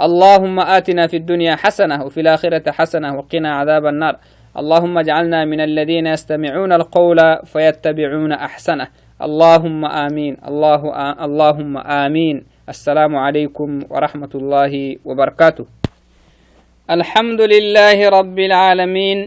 اللهم 0.00 0.60
آتنا 0.60 1.06
في 1.06 1.16
الدنيا 1.16 1.56
حسنة 1.56 2.04
وفي 2.04 2.20
الآخرة 2.20 2.70
حسنة 2.72 3.16
وقنا 3.16 3.50
عذاب 3.54 3.86
النار. 3.86 4.16
اللهم 4.52 4.98
اجعلنا 4.98 5.44
من 5.44 5.60
الذين 5.60 6.06
يستمعون 6.06 6.72
القول 6.72 7.18
فيتبعون 7.44 8.32
أحسنه. 8.32 8.86
اللهم 9.22 9.84
آمين. 9.84 10.36
الله 10.48 10.82
آ... 10.92 11.24
اللهم 11.24 11.78
آمين. 11.78 12.44
السلام 12.68 13.16
عليكم 13.16 13.80
ورحمة 13.90 14.32
الله 14.34 14.96
وبركاته. 15.04 15.64
الحمد 16.90 17.40
لله 17.40 18.08
رب 18.08 18.38
العالمين. 18.38 19.18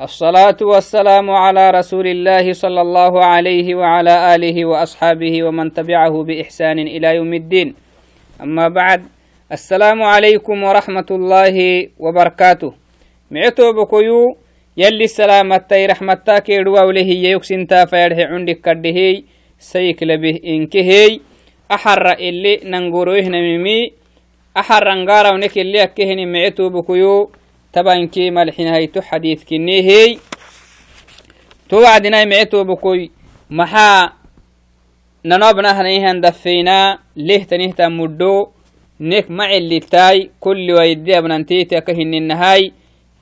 الصلاة 0.00 0.56
والسلام 0.62 1.30
على 1.30 1.70
رسول 1.70 2.06
الله 2.06 2.52
صلى 2.52 2.80
الله 2.80 3.24
عليه 3.24 3.74
وعلى 3.74 4.34
آله 4.34 4.64
وأصحابه 4.64 5.44
ومن 5.44 5.72
تبعه 5.72 6.24
بإحسان 6.24 6.78
إلى 6.78 7.16
يوم 7.16 7.34
الدين. 7.34 7.74
أما 8.42 8.68
بعد 8.68 9.00
السلام 9.52 10.02
عليكم 10.02 10.62
ورحمة 10.62 11.08
الله 11.10 11.56
وبركاته. 11.98 12.72
معتو 13.30 13.72
بكيو 13.72 14.36
يلي 14.82 15.04
السلامة 15.04 15.70
رحمة 15.72 16.26
كيدوا 16.46 16.80
وله 16.80 17.10
يكسن 17.32 17.66
تافيره 17.66 18.26
عندك 18.32 18.60
كده 18.64 19.22
سيك 19.58 20.02
لبه 20.02 20.40
إنكهي 20.44 21.20
أحر 21.76 22.12
اللي 22.12 22.60
ننقروه 22.64 23.20
نميمي 23.34 23.92
أحر 24.56 24.84
نقارا 24.98 25.30
ونك 25.30 25.58
اللي 25.58 25.82
أكهني 25.82 26.26
معتو 26.26 26.68
بكيو. 26.68 27.30
طبعا 27.72 28.04
كي 28.06 28.30
ملحين 28.30 28.68
هيتو 28.74 29.00
حديث 29.00 29.44
كني 29.44 29.82
هي. 29.88 30.18
توعدنا 31.68 32.24
معتو 32.24 32.64
بكوي. 32.64 33.10
محا 33.50 34.12
ننابنا 35.24 35.80
هنيهن 35.80 36.20
دفينا. 36.20 36.98
ليه 37.16 37.42
تنيه 37.44 37.72
تمدو 37.72 38.48
نك 39.00 39.30
مع 39.30 39.56
اللي 39.56 39.80
تاي. 39.80 40.30
كل 40.40 40.72
ويدي 40.72 41.18
ابننتي 41.18 41.64
تكهن 41.64 42.14
النهاي 42.14 42.72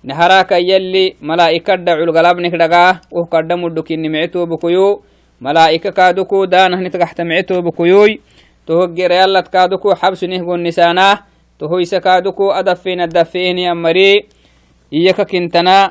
نهراك 0.05 0.53
يلي 0.53 1.15
ملائكة 1.23 1.75
دعو 1.75 2.05
الغلاب 2.05 2.41
نكدغا 2.41 3.01
وكرد 3.13 3.53
مدو 3.53 3.83
كني 3.83 4.09
معتو 4.09 4.47
بكيو. 4.47 5.03
ملائكة 5.41 5.91
كادوكو 5.91 6.45
دان 6.45 6.75
هني 6.75 6.89
تحت 6.91 7.21
معتو 7.21 7.63
بكيوي. 7.63 8.21
تهجر 8.67 9.11
يلا 9.11 9.41
كادوكو 9.41 9.95
حبس 9.95 10.25
نهجو 10.25 10.55
النساناه 10.55 11.19
تهو 11.59 11.79
يسكادوكو 11.79 12.51
أدفين 12.51 13.01
الدفين 13.01 13.59
أمري 13.59 14.27
إياك 14.93 15.21
كنتنا. 15.21 15.91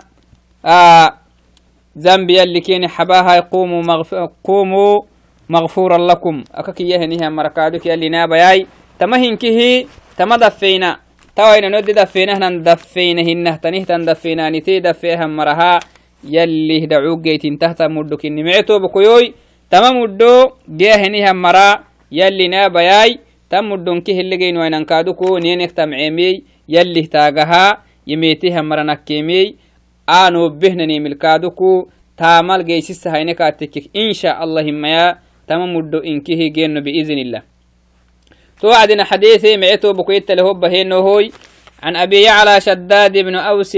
آه 0.65 1.13
ذنبي 1.97 2.43
اللي 2.43 2.59
كين 2.61 2.87
حباها 2.87 3.39
قوموا 3.39 3.81
مغف... 3.81 4.15
قوموا 4.43 5.01
مغفورا 5.49 5.97
لكم. 5.97 6.43
أكاك 6.55 6.81
يهنيها 6.81 7.29
مركادك 7.29 7.85
يلي 7.85 8.09
نابياي. 8.09 8.67
تمهن 8.99 9.35
كهي 9.35 9.85
تما 10.17 10.37
دفينا 11.37 11.59
توين 11.59 11.71
نود 11.71 11.85
دفينا 11.85 12.37
هنا 12.37 12.49
دفينا 12.63 13.21
هنا 13.21 13.55
تنيه 13.63 13.83
تندفينا 13.85 14.49
نتي 14.49 14.79
دفيها 14.79 15.27
مرها. 15.27 15.79
يلي 16.23 16.85
دعوك 16.85 17.19
جيتين 17.19 17.57
تحت 17.59 17.81
مدك 17.81 18.25
نمعتو 18.25 18.79
بكيوي 18.79 19.33
تما 19.71 19.91
مدو 19.91 20.49
جيهنيها 20.69 21.33
مرا. 21.33 21.83
يلي 22.11 22.47
نابياي 22.47 23.19
تم 23.49 23.69
مدون 23.69 24.01
كه 24.01 24.19
اللي 24.19 24.37
جين 24.37 24.57
وين 24.57 24.85
كادوكو. 24.85 25.37
نينك 25.37 25.71
تمعيمي 25.71 26.43
يلي 26.69 27.01
تاجها 27.01 27.83
يميتها 28.07 28.61
مرنكيمي 28.61 29.55
آنو 30.09 30.49
توعدنا 38.61 39.03
حديثي 39.03 39.57
معتو 39.57 39.93
بكويت 39.93 40.31
له 40.31 40.53
بهين 40.53 40.91
هوي. 40.91 41.31
عن 41.83 41.95
أبي 41.95 42.21
يعلى 42.21 42.61
شداد 42.61 43.17
بن 43.17 43.35
أوس 43.35 43.77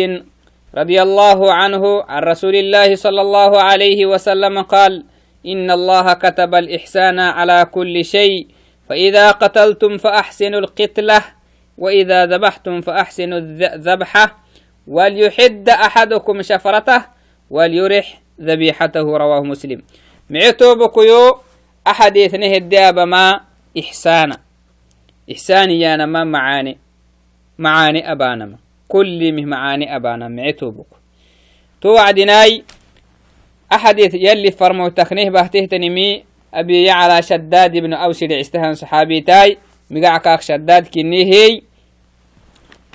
رضي 0.75 1.01
الله 1.01 1.53
عنه 1.53 2.03
عن 2.03 2.24
رسول 2.24 2.55
الله 2.55 2.95
صلى 2.95 3.21
الله 3.21 3.62
عليه 3.62 4.05
وسلم 4.05 4.62
قال 4.62 5.03
إن 5.45 5.71
الله 5.71 6.13
كتب 6.13 6.55
الإحسان 6.55 7.19
على 7.19 7.65
كل 7.71 8.05
شيء 8.05 8.48
فإذا 8.89 9.31
قتلتم 9.31 9.98
فأحسنوا 9.98 10.59
القتلة 10.59 11.21
وإذا 11.77 12.25
ذبحتم 12.25 12.81
فأحسنوا 12.81 13.39
الذبحة 13.39 14.43
وليحد 14.88 15.69
أحدكم 15.69 16.41
شفرته 16.41 17.01
وليرح 17.50 18.21
ذبيحته. 18.41 19.17
رواه 19.17 19.43
مسلم. 19.43 19.81
معتو 20.29 20.75
بكيو 20.75 21.38
أحد 21.88 22.17
اثنه 22.17 22.51
الداب 22.51 23.00
ما 23.00 23.41
إحسانا. 23.79 24.48
إحساني 25.31 25.79
يانا 25.79 26.05
ما 26.05 26.24
معاني 26.24 26.77
معاني 27.57 28.12
أبانما 28.12 28.58
كل 28.88 29.34
مه 29.34 29.45
معاني 29.45 29.95
أبانا 29.95 30.27
معتو 30.27 30.71
بك 30.71 30.86
تو 31.82 31.89
وعدناي 31.89 32.63
أحد 33.73 33.99
يلي 33.99 34.51
فرمو 34.51 34.88
تخنيه 34.88 35.30
بهته 35.30 35.65
تنمي 35.65 36.23
أبي 36.53 36.84
يعلى 36.84 37.21
شداد 37.21 37.77
بن 37.77 37.93
أوس 37.93 38.23
عستهن 38.23 38.73
صحابي 38.73 39.21
تاي 39.21 39.58
مقعكاك 39.91 40.41
شداد 40.41 40.88
كني 40.88 41.34
هي. 41.34 41.62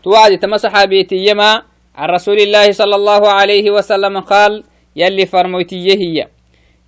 توعد 0.05 0.39
تما 0.39 0.57
صحابيتي 0.57 1.17
يما 1.17 1.63
عن 1.95 2.09
رسول 2.09 2.37
الله 2.37 2.73
صلى 2.73 2.97
الله 2.97 3.29
عليه 3.29 3.71
وسلم 3.71 4.21
قال 4.21 4.65
يلي 4.97 5.27
فرموتي 5.27 5.93
هي. 5.93 6.29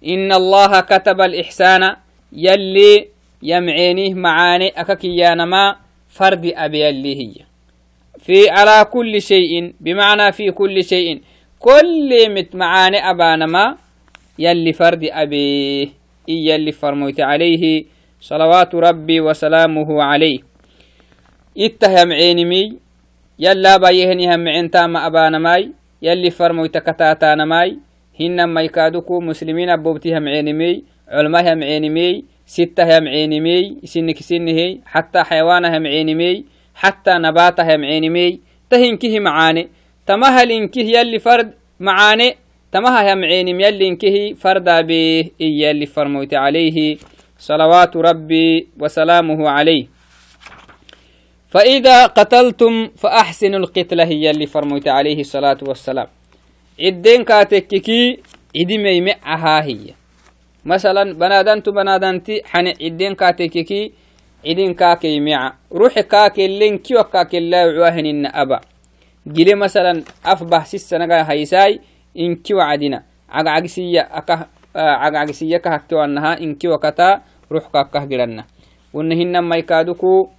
إن 0.07 0.33
الله 0.33 0.81
كتب 0.81 1.21
الإحسان 1.21 1.97
يلي 2.33 3.09
يمعينيه 3.43 4.15
معاني 4.15 4.69
أككيانما 4.69 5.77
فرد 6.09 6.53
أبي 6.57 6.81
يلي 6.81 7.15
هي. 7.21 7.35
في 8.19 8.51
على 8.51 8.85
كل 8.85 9.23
شيء 9.23 9.75
بمعنى 9.81 10.33
في 10.33 10.51
كل 10.51 10.85
شيء 10.85 11.21
كل 11.59 12.35
مت 12.35 12.55
معاني 12.55 13.11
أبانما 13.11 13.77
يلي 14.39 14.73
فرد 14.73 15.05
أبيه 15.05 15.89
إيا 16.29 16.57
اللي 16.57 16.73
فرميت 16.73 17.21
عليه 17.21 17.85
صلوات 18.21 18.75
ربي 18.75 19.21
وسلامه 19.21 20.03
عليه. 20.03 20.39
اتهم 21.59 22.13
عينمي 22.13 22.77
يلا 23.39 23.77
بايهني 23.77 24.35
هم 24.35 24.49
عين 24.49 24.71
تام 24.71 24.97
أبانا 24.97 25.39
ماي 25.39 25.71
يلي 26.03 26.31
فرميت 26.31 26.79
كتاتانا 26.79 27.45
ماي 27.45 27.79
هن 28.21 28.45
ما 28.45 28.63
يكادوكو 28.63 29.21
مسلمين 29.21 29.71
أبوبتي 29.71 30.17
هم 30.19 30.29
عينمي 30.29 30.83
علماء 31.09 31.53
هم 31.53 31.63
عينمي 31.63 32.25
ستة 32.47 32.99
هم 32.99 33.09
عينمي 33.09 33.77
سنك 33.85 34.19
سنه 34.23 34.79
حتى 34.87 35.23
حيوان 35.23 35.65
هم 35.65 35.87
عينمي 35.87 36.45
حتى 36.75 37.11
نبات 37.11 37.61
هم 37.61 37.85
عينمي 37.85 38.41
تهنكه 38.71 39.21
معاني 39.21 39.69
تمهل 40.07 40.53
إنكه 40.53 40.81
يلي 40.81 41.19
فرد 41.19 41.53
معاني 41.81 42.37
تمها 42.73 43.13
هم 43.15 43.25
عينم 43.25 43.61
يلي 43.61 43.89
انكهي 43.89 44.35
فردا 44.35 44.81
به 44.81 45.31
اللي 45.41 45.87
فرموت 45.87 46.35
عليه. 46.35 46.97
صلوات 47.39 47.97
ربي 47.97 48.69
وسلامه 48.81 49.49
عليه. 49.49 49.87
فإذا 51.49 52.07
قتلتم 52.07 52.91
فأحسنوا 52.97 53.59
القتلة 53.59 54.05
هي 54.05 54.31
اللي 54.31 54.47
فرموت 54.47 54.89
عليه. 54.89 55.21
الصلاة 55.21 55.59
والسلام. 55.63 56.07
عدين 56.81 57.25
كاتككي 57.25 58.19
عدي 58.57 58.79
ميمعها 58.79 59.65
هي. 59.65 59.79
مثلا 60.73 61.05
بنادنت 61.23 61.67
بنادنتي 61.69 62.35
حن 62.51 62.67
عدين 62.83 63.15
كاتككي 63.15 63.83
عدين 64.47 64.75
كاكي 64.75 65.21
مع 65.21 65.41
روحي 65.73 66.03
كاكي 66.03 66.47
اللين 66.47 66.79
كيو 66.85 67.05
كاكي 67.13 67.39
الله 67.39 67.63
وعوهن 67.67 68.27
أبا 68.43 68.59
جلي 69.27 69.55
مثلا 69.55 69.93
أفبه 70.33 70.63
سيسا 70.71 71.07
هيساي 71.31 71.81
inki 72.17 72.57
wacdina 72.57 73.05
cagcagisiya 73.29 74.09
akah 74.09 74.49
cagcagisiya 74.73 75.61
kahakkewannaha 75.61 76.41
inki 76.41 76.69
wakata 76.69 77.21
ruux 77.53 77.69
kakkah 77.69 78.09
giranna 78.09 78.49
wonna 78.93 79.15
hinan 79.15 79.45
maykaaduku 79.45 80.33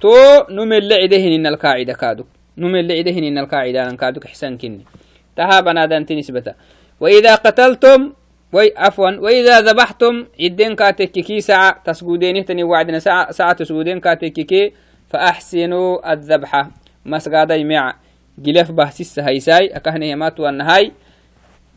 to 0.00 0.12
numelle 0.48 0.96
cide 1.04 1.18
hininalkaacida 1.20 1.94
kaaduk 1.94 2.26
numelle 2.56 2.96
cide 2.96 3.12
hininalkaacidanan 3.12 3.96
kaaduk 4.00 4.24
ixsan 4.24 4.56
kinni 4.56 4.88
taha 5.36 5.62
banadanti 5.62 6.16
nisbata 6.16 6.56
وإذا 6.98 7.34
قتلتم 7.46 8.12
وي 8.52 8.72
عفوا. 8.76 9.10
وإذا 9.20 9.60
ذبحتم 9.60 10.26
عدين 10.40 10.74
كاتككي 10.74 11.40
ساعة 11.40 11.82
تسجودين 11.84 12.44
تني 12.44 12.64
وعدنا 12.64 12.98
ساعة 12.98 13.30
ساعة 13.30 13.52
تسجودين 13.52 14.00
كاتككي 14.00 14.72
فأحسنوا 15.10 16.12
الذبحة 16.12 16.70
مسجد 17.06 17.50
يمع. 17.50 17.94
جلف 18.38 18.72
بحسيس 18.72 19.18
هيساي 19.18 19.66
أكهني 19.66 20.16
مات 20.16 20.40
والنهاي 20.40 20.92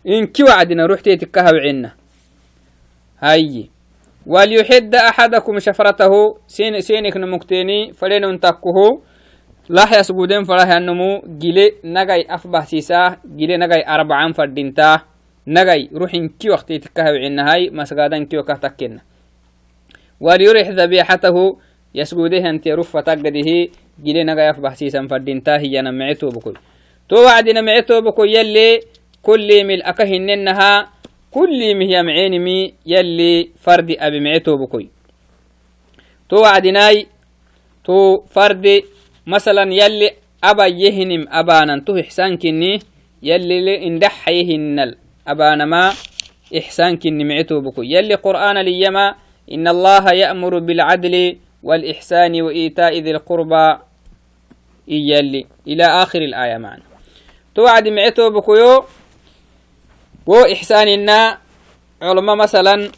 إنكي 0.07 0.43
وعدنا 0.43 0.85
رحتي 0.85 1.15
تكهو 1.15 1.55
عنا. 1.55 1.91
هاي. 3.19 3.69
وليحد 4.25 4.95
أحدكم 4.95 5.59
شفرته. 5.59 6.37
سين 6.47 6.79
سينك 6.79 7.17
نمكتيني 7.17 7.93
فلين 7.93 8.23
انتكه 8.23 9.01
لا 9.69 9.99
يسجودين 9.99 10.43
فلا 10.43 10.75
ينمو. 10.75 11.21
جلي 11.25 11.71
نجاي 11.83 12.25
أفبه 12.29 12.59
سيسا. 12.59 13.17
جلي 13.25 13.57
نجاي 13.57 13.87
أربعان 13.87 14.31
فردينتا. 14.31 15.10
نجاي 15.47 15.89
روح 15.93 16.13
إنكي 16.13 16.49
وقتي 16.49 16.77
تكهو 16.77 17.13
عنا 17.13 17.53
هاي 17.53 17.69
مسجدا 17.69 18.23
كي 18.23 18.37
وكهتكنا 18.37 19.01
وليرح 20.19 20.67
ذبيحته 20.67 21.57
يسجوده 21.95 22.49
أنت 22.49 22.67
رفة 22.67 23.01
تقده 23.01 23.69
جلي 24.03 24.23
نجاي 24.23 24.49
أفبه 24.49 24.73
سيسا 24.73 25.07
فردينتا 25.07 25.57
هي 25.57 25.81
نمعتو 25.81 26.29
بكل. 26.29 26.57
تو 27.09 27.15
وعدنا 27.25 27.61
معتو 27.61 28.01
بكل 28.01 28.29
يلي 28.29 28.79
كل 29.21 29.65
مل 29.67 29.81
أكهننها 29.81 30.89
كل 31.31 31.75
مهي 31.75 32.03
معينمي 32.03 32.73
يلي 32.85 33.49
فرد 33.59 33.95
أبي 33.99 34.19
معتو 34.19 34.57
بكوي 34.57 34.89
تو 36.29 36.41
وعدناي 36.41 37.07
تو 37.85 38.21
فرد 38.29 38.83
مثلا 39.27 39.73
يلي 39.73 40.11
أبا 40.43 40.65
يهنم 40.65 41.25
أبانا 41.29 41.83
تو 41.85 41.99
إحسان 41.99 42.37
كني 42.37 42.79
يلي 43.23 43.87
إن 43.87 43.99
دحيهن 43.99 44.95
أبانما 45.27 45.93
إحسان 46.57 46.97
كن 46.97 47.27
معتو 47.27 47.61
بكو 47.61 47.81
يلي 47.81 48.15
قرآن 48.15 48.57
ليما 48.57 49.15
إن 49.51 49.67
الله 49.67 50.13
يأمر 50.13 50.59
بالعدل 50.59 51.37
والإحسان 51.63 52.41
وإيتاء 52.41 52.99
ذي 52.99 53.11
القربى. 53.11 53.77
يلي 54.87 55.45
إلى 55.67 55.83
آخر 55.83 56.21
الآية 56.21 56.57
معنا. 56.57 56.83
توعد 57.55 57.87
معتو 57.87 58.29
بكيو 58.29 58.83
وإحساننا 60.27 61.37
علماء 62.01 62.35
مثلا 62.35 62.91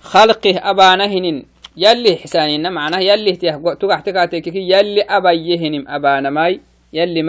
خلقه 0.00 0.70
أبانهن. 0.70 1.42
يلي 1.76 2.14
إحساننا 2.14 2.70
معناه 2.70 2.98
يلي 2.98 3.32
تقع 3.80 4.00
تقاتك 4.00 4.46
يلي 4.46 5.02
أبيهنم 5.02 5.84
أبانا 5.88 6.30
ماي 6.30 6.60
يلي 6.92 7.22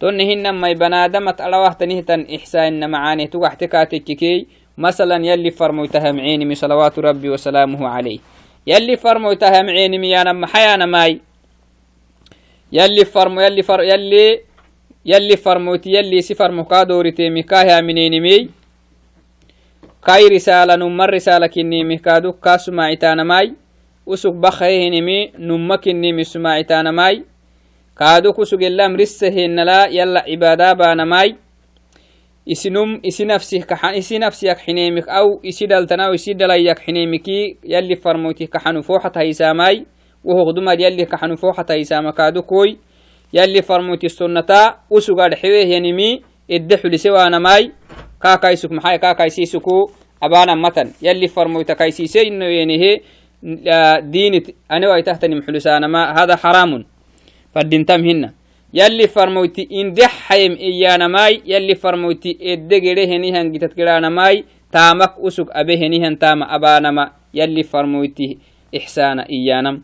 تنهن 0.00 0.50
ما 0.50 0.72
بنادمت 0.72 1.40
على 1.40 1.56
وقت 1.56 1.82
تن 1.82 2.26
إحساننا 2.34 2.86
معاني 2.86 3.26
تقع 3.26 3.54
تقاتك 3.54 4.46
مثلا 4.78 5.26
يلي 5.26 5.50
فرموتها 5.50 6.12
معيني 6.12 6.54
صلوات 6.54 6.98
ربي 6.98 7.30
وسلامه 7.30 7.88
عليه. 7.88 8.18
يلي 8.66 8.96
فرموتها 8.96 9.62
معيني 9.62 10.10
يا 10.10 10.24
نم 10.24 10.46
حيانا 10.46 10.86
ماي. 10.86 11.20
يلي 12.72 13.04
فرمو 13.04 13.40
يلي 13.40 13.62
فر 13.62 13.82
يلي 13.82 14.40
يلي 15.04 15.36
فرموتي 15.36 15.90
يلي 15.90 16.20
سفر 16.20 16.52
مكادورتي 16.52 17.30
مكاها 17.30 17.80
منينمي 17.80 18.48
كاي 20.06 20.28
رسالة 20.28 20.76
نمر 20.76 21.10
رسالة 21.14 21.46
كني 21.46 21.84
مكادو 21.84 22.32
كاسو 22.32 22.72
معتانا 22.72 23.24
ماي. 23.24 23.54
وسوك 24.06 24.34
بخيهنمي 24.34 25.32
نمكني 25.38 26.12
مسماعتانا 26.12 26.90
ماي 26.90 27.14
كادو 27.14 27.24
كسوك 27.24 27.37
اللام 28.66 28.96
رسهن 28.96 29.56
لا 29.60 29.86
يلا 29.86 30.24
عبادة 30.28 30.72
بانا 30.72 31.04
ماي 31.04 31.36
isinum 32.48 33.00
isi 33.04 33.28
nafsiyak 34.18 34.58
xineemik 34.64 35.04
aw 35.08 35.36
isi 35.44 35.66
dhaltanaw 35.68 36.14
isi 36.16 36.32
dhalayak 36.32 36.80
xineemiki 36.80 37.58
yalli 37.62 37.96
farmoytih 37.96 38.48
kaxanu 38.48 38.80
fooxat 38.82 39.20
haysaamay 39.20 39.84
wohogdumad 40.24 40.80
yalli 40.80 41.04
kaxanu 41.04 41.36
fooxat 41.36 41.68
haysaama 41.68 42.12
kaadu 42.12 42.42
koy 42.42 42.80
yalli 43.32 43.62
farmoyti 43.62 44.08
sunnata 44.08 44.80
usugad 44.90 45.36
xeweehyanimi 45.36 46.22
edde 46.48 46.76
xulise 46.80 47.10
waanamay 47.10 47.70
kaakaysuk 48.18 48.72
maxay 48.72 48.98
kaakaysiisuku 48.98 49.90
abaanamatan 50.20 50.88
yalli 51.02 51.28
farmoyta 51.28 51.74
kaysiise 51.74 52.22
inoyenehe 52.22 53.02
diinit 54.12 54.56
anewaitahtanim 54.68 55.42
xulisaanama 55.42 56.14
hada 56.16 56.36
xaraamun 56.36 56.84
fadintam 57.54 58.04
hina 58.04 58.32
yalli 58.72 59.08
farmoyti 59.08 59.62
inde 59.62 60.02
hayem 60.02 60.56
iyanamai 60.60 61.42
yalli 61.44 61.74
farmoyti 61.74 62.36
edde 62.40 62.80
gede 62.80 63.06
henihan 63.06 63.52
gitat 63.52 63.74
gedanamai 63.76 64.44
taamak 64.72 65.16
usug 65.18 65.48
abe 65.54 65.76
henihan 65.76 66.16
taama 66.16 66.48
abanama 66.48 67.12
yalli 67.32 67.64
farmoyti 67.64 68.38
إحسان 68.76 69.18
إيانم 69.20 69.82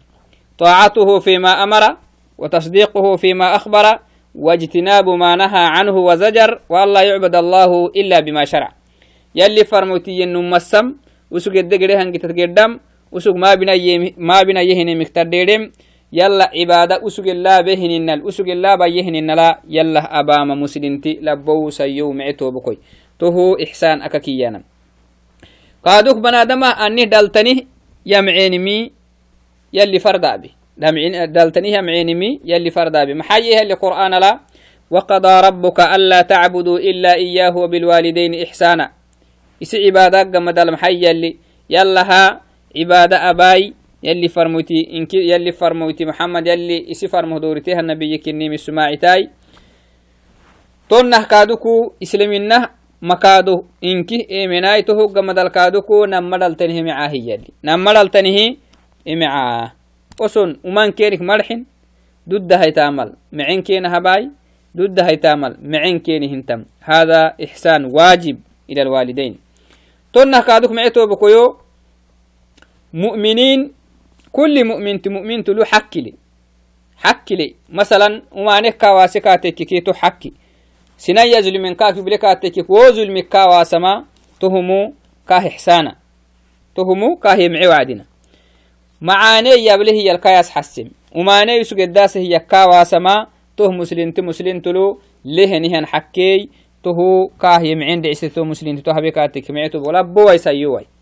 طاعته 0.59 1.18
فيما 1.18 1.62
أمر 1.64 1.96
وتصديقه 2.38 3.16
فيما 3.16 3.57
أخبر 3.57 3.98
واجتناب 4.35 5.09
ما 5.09 5.37
نهى 5.37 5.64
عنه 5.77 5.96
وزجر 5.96 6.61
والله 6.68 7.03
يعبد 7.03 7.35
الله 7.35 7.70
إلا 7.96 8.20
بما 8.20 8.44
شرع 8.44 8.70
يلي 9.35 9.64
فرموتي 9.64 10.24
النمسم 10.24 10.87
وسوق 11.31 11.55
الدقريهن 11.55 12.12
قتت 12.12 12.35
وسوق 13.12 13.37
ما 13.37 13.55
بنا 13.55 13.74
ما 14.18 14.42
بنا 14.42 14.61
يهن 14.62 14.98
مختار 15.00 15.27
يلا 16.14 16.46
عبادة 16.55 17.03
أسوق 17.03 17.27
الله 17.27 17.61
بهن 17.66 18.07
الأسوق 18.11 18.46
الله 18.46 18.72
بيهن 18.87 19.31
لا 19.35 19.59
يلا 19.66 20.20
أبام 20.20 20.62
مسلمتي 20.62 21.18
لبو 21.27 21.70
سيو 21.74 22.14
معتو 22.14 22.55
بكوي. 22.55 22.79
تهو 23.18 23.59
إحسان 23.59 24.03
أككيانا 24.03 24.62
قادوك 25.83 26.18
بنادما 26.22 26.70
أني 26.87 27.05
دلتني 27.11 27.66
يمعينمي 28.07 28.79
يلي 29.74 29.98
فردا 29.98 30.37
بي 30.37 30.50
دلتني 31.27 31.68
يمعينمي 31.72 32.40
يلي 32.44 32.70
فردا 32.70 33.05
بي 33.05 33.14
محييها 33.14 33.62
اللي 33.66 33.74
قرآن 33.74 34.14
لا. 34.14 34.40
وقضى 34.90 35.35
ربك 35.48 35.81
ألا 35.81 36.22
تعبدوا 36.22 36.79
إلا 36.79 37.14
إياه 37.14 37.57
وبالوالدين 37.57 38.42
إحسانا. 38.42 38.90
إسي 39.62 39.87
عبادة 39.87 40.22
قمد 40.31 40.59
المحيي 40.59 41.03
يلي 41.03 41.37
يلا 41.70 42.03
ها 42.03 42.40
عبادة 42.77 43.31
أباي 43.31 43.74
يلي 44.05 44.29
فرموتي 44.29 44.81
إنك 44.97 45.14
يلي 45.14 45.53
فرموتي 45.53 46.05
محمد 46.05 46.47
يلي 46.47 46.90
إسي 46.90 47.09
فرمو 47.09 47.38
دورتها 47.38 47.81
النبي 47.81 48.19
كني 48.19 48.49
من 48.49 48.57
سماعتاي 48.57 49.31
تونه 50.88 51.25
كادوكو 51.25 51.93
إسلامنا 52.03 52.59
مكادو 53.03 53.64
إنك 53.85 54.11
إيمناي 54.31 54.83
تهو 54.83 55.07
قمدل 55.07 55.49
كادوكو 55.49 56.05
نمدل 56.05 56.55
تنهي 56.55 56.83
معاه 56.83 57.12
يلي. 57.12 57.51
نمدل 57.64 58.09
تنهي 58.09 58.57
معاه 59.09 59.73
وصن 60.21 60.57
ومن 60.64 60.90
كينك 60.90 61.21
مرحن 61.23 61.64
ضد 62.29 62.53
هاي 62.53 62.71
تعمل 62.71 63.12
معين 63.33 63.62
كين 63.62 63.87
هباي 63.87 64.31
ضد 64.77 65.01
هاي 65.01 65.17
تعمل 65.17 65.57
معين 65.62 65.99
كين 65.99 66.23
هنتم. 66.23 66.64
هذا 66.81 67.35
إحسان 67.45 67.85
واجب 67.85 68.37
إلى 68.71 68.83
الوالدين. 68.83 69.37
تونه 70.12 70.40
كادوك 70.40 70.73
معيتو 70.73 71.07
بكويو 71.07 71.57
مؤمنين 72.95 73.73
كل 74.35 74.64
مؤمن 74.64 74.99
مؤمن 75.07 75.44
تلو 75.44 75.64
حكي 75.64 76.01
لي. 76.01 76.14
حكي 76.97 77.35
لي. 77.35 77.55
مثلا 77.68 78.23
وما 78.33 78.61
نكا 78.61 78.90
واسكاتك 78.90 79.55
كيتو 79.55 79.92
حكي. 79.92 80.33
سنا 80.99 81.23
يزل 81.23 81.59
من 81.62 81.75
كاك 81.75 81.99
بلكاتك 81.99 82.70
وزل 82.70 83.12
مكا 83.12 83.44
واسما 83.44 84.05
تهمو 84.40 84.92
كاه 85.29 85.47
إحسانا. 85.49 85.94
تهمو 86.77 87.16
كاه 87.23 87.49
معي 87.49 87.66
وعدنا. 87.68 88.05
معاني 89.01 89.51
يبله 89.51 89.92
هي 89.92 90.11
الكاياس 90.11 90.51
حسم 90.51 90.88
وما 91.14 91.44
نيسو 91.44 91.77
قداس 91.77 92.16
هي 92.16 92.38
كا 92.38 92.64
واسما 92.64 93.27
تو 93.57 93.70
مسلم 93.70 94.12
مسلم 94.18 94.61
تلو 94.61 94.99
له 95.25 95.59
نهن 95.59 95.87
حكي. 95.87 96.49
تهو 96.85 97.29
كاه 97.40 97.61
يمعين 97.61 98.03
مسلم 98.38 98.77
تو 98.77 98.90
هبكاتك 98.90 99.51
معتو 99.51 99.79
ولا 99.88 100.03
بوي 100.03 100.38
سيوي 100.38 100.81
تو 100.81 100.93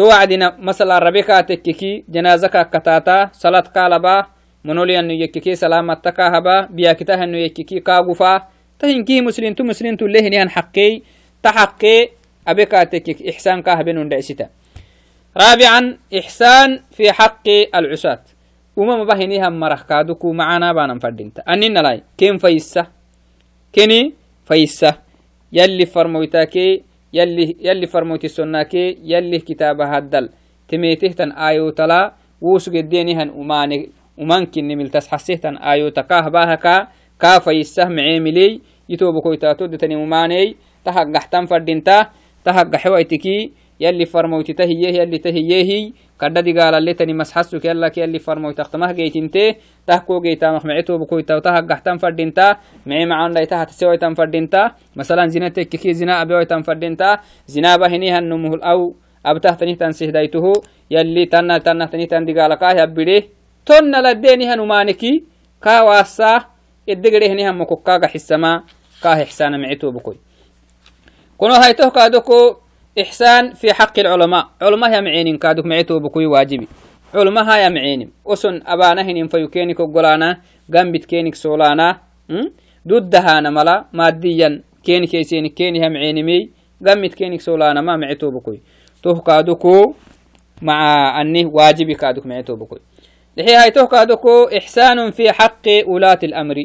وعدنا 0.00 0.56
مثلا 0.58 0.98
ربك 0.98 1.26
تككي 1.48 2.04
جنازك 2.08 2.70
كتاتا 2.70 3.30
صلاة 3.32 3.60
قالبا 3.60 4.26
منولي 4.64 4.98
أنه 4.98 5.12
يككي 5.12 5.54
سلامتك 5.54 6.20
هبا 6.20 6.60
بياكته 6.60 7.24
أنه 7.24 7.38
يككي 7.38 7.80
كاغفا 7.80 8.48
تهنكي 8.78 9.20
مسلم 9.20 9.54
تو 9.54 9.64
مسلم 9.64 9.96
تو 9.96 10.06
لهني 10.06 10.42
أن 10.42 10.50
حقي 10.50 11.02
تحقي 11.42 12.08
أبك 12.48 12.72
تكك 12.92 13.28
إحسان 13.28 13.62
كهبن 13.62 14.08
دعستا 14.08 14.48
رابعا 15.36 15.98
إحسان 16.18 16.80
في 16.92 17.12
حق 17.12 17.48
العساة. 17.74 18.22
وما 18.76 19.04
بهنيها 19.04 19.48
مرخ 19.48 19.82
كادوكو 19.82 20.32
معنا 20.32 20.72
بانا 20.72 20.98
فردينتا. 20.98 21.42
أنين 21.42 21.78
لاي 21.78 22.02
كيم 22.18 22.38
فيسا 22.38 22.86
كني 23.74 24.14
فيسا 24.46 24.94
يلي 25.52 25.86
فرمويتاكي 25.86 26.82
يلي 27.14 27.56
يلي 27.66 27.86
فرموتي 27.86 28.28
سناكي 28.28 28.98
يلي 29.12 29.38
كتابها 29.38 29.98
الدل 29.98 30.28
تميته 30.68 31.08
تن 31.18 31.30
آيو 31.32 31.70
تلا 31.70 32.12
وسق 32.40 32.74
الدينهن 32.74 33.28
أماني 33.40 33.78
أمانكن 34.22 34.64
نمل 34.68 34.88
تسحسه 34.88 35.34
تن 35.34 35.56
آيو 35.56 35.88
تكاه 35.88 36.28
باهكا. 36.28 36.76
كافا 37.20 37.50
يسهم 37.50 38.00
عيملي 38.00 38.60
يتوب 38.88 39.14
كويتاتو 39.22 39.66
دتني 39.66 39.94
أماني. 39.94 40.56
تحق 40.84 41.06
قحتم 41.14 41.46
فردينتا 41.46 41.98
تحق 42.44 42.76
حويتكي 42.76 43.52
يلي 43.80 44.04
فرموتي 44.04 44.52
تهيه 44.52 44.88
يلي 45.00 45.18
تهيه 45.18 45.92
كدا 46.20 46.40
دي 46.40 46.52
قال 46.58 46.74
اللي 46.74 46.94
تني 46.94 47.14
مسحسو 47.14 47.58
كيلا 47.58 47.88
كي 47.88 48.04
اللي 48.04 48.18
فرموتي 48.18 48.62
تختمه 48.62 48.92
جيتنتي 48.92 49.56
تحكو 49.86 50.20
جيتا 50.20 50.52
مخمعتو 50.52 50.98
بكويتا 50.98 51.34
وتها 51.36 51.60
قحتم 51.60 51.96
فردينتا 51.96 52.56
معي 52.86 53.06
معان 53.06 53.32
لا 53.32 53.44
تحت 53.44 53.70
سوي 53.70 53.96
تم 53.96 54.14
فردينتا 54.14 54.70
مثلا 54.96 55.26
زينتك 55.26 55.68
كي 55.68 55.92
زنا 55.92 56.22
ابي 56.22 56.44
تم 56.44 56.62
فردينتا 56.62 57.18
زنا 57.46 57.76
بهني 57.76 58.12
هنمه 58.12 58.58
أو 58.62 58.94
ابتاه 59.26 59.54
تني 59.54 59.74
تنسيه 59.74 60.10
دايته 60.10 60.52
يلي 60.90 61.26
تنا 61.26 61.58
تنا 61.58 61.86
تني 61.86 62.06
تن 62.06 62.24
دي 62.24 62.32
قال 62.40 62.54
كاه 62.54 62.82
يبدي 62.82 63.28
تن 63.66 63.92
لديني 64.02 64.46
هنمانكي 64.54 65.24
كا 65.62 65.80
واسا. 65.80 66.44
الدقري 66.88 67.26
هني 67.32 67.50
هم 67.50 67.64
كوكا 67.64 68.06
حسما. 68.06 68.62
كاه 69.02 69.22
إحسان 69.22 69.60
معتو 69.60 69.90
بكوي. 69.90 70.16
كنو 71.38 71.54
هايتو 71.54 71.90
كادوكو 71.90 72.56
إحسان 73.00 73.52
في 73.54 73.72
حق 73.72 73.98
العلماء. 73.98 74.46
علماء 74.62 74.92
يا 74.92 75.00
معين 75.00 75.38
كادوك 75.38 75.66
معيتو 75.66 75.98
بكوي 75.98 76.26
واجبي. 76.26 76.68
علماء 77.14 77.58
يا 77.62 77.68
معين 77.68 78.10
أسن 78.26 78.62
أبانا 78.66 79.02
هنين 79.02 79.26
فيكينك 79.26 79.80
وقلانا 79.80 80.40
قنبت 80.74 81.04
كينك 81.04 81.34
سولانا 81.34 82.00
ضدها 82.88 83.40
ملا 83.40 83.84
ماديا 83.92 84.62
كينك 84.84 85.14
يسينك 85.14 85.54
كيني 85.54 85.86
هم 85.86 85.96
عينمي 85.96 86.50
قمت 86.86 87.14
كينك 87.14 87.40
سولانا 87.40 87.80
ما 87.80 87.96
معيتو 87.96 88.30
بكوي 88.30 88.60
توه 89.02 89.20
كادوكو 89.20 89.94
مع 90.62 91.20
أني 91.20 91.44
واجبي 91.44 91.94
كادوك 91.94 92.26
معيتو 92.26 92.56
بكوي 92.56 92.78
لحي 93.36 93.54
هاي 93.54 93.70
توه 93.70 93.86
كادوكو 93.86 94.44
إحسان 94.44 95.10
في 95.10 95.32
حق 95.32 95.66
ولاة 95.86 96.18
الأمر. 96.22 96.64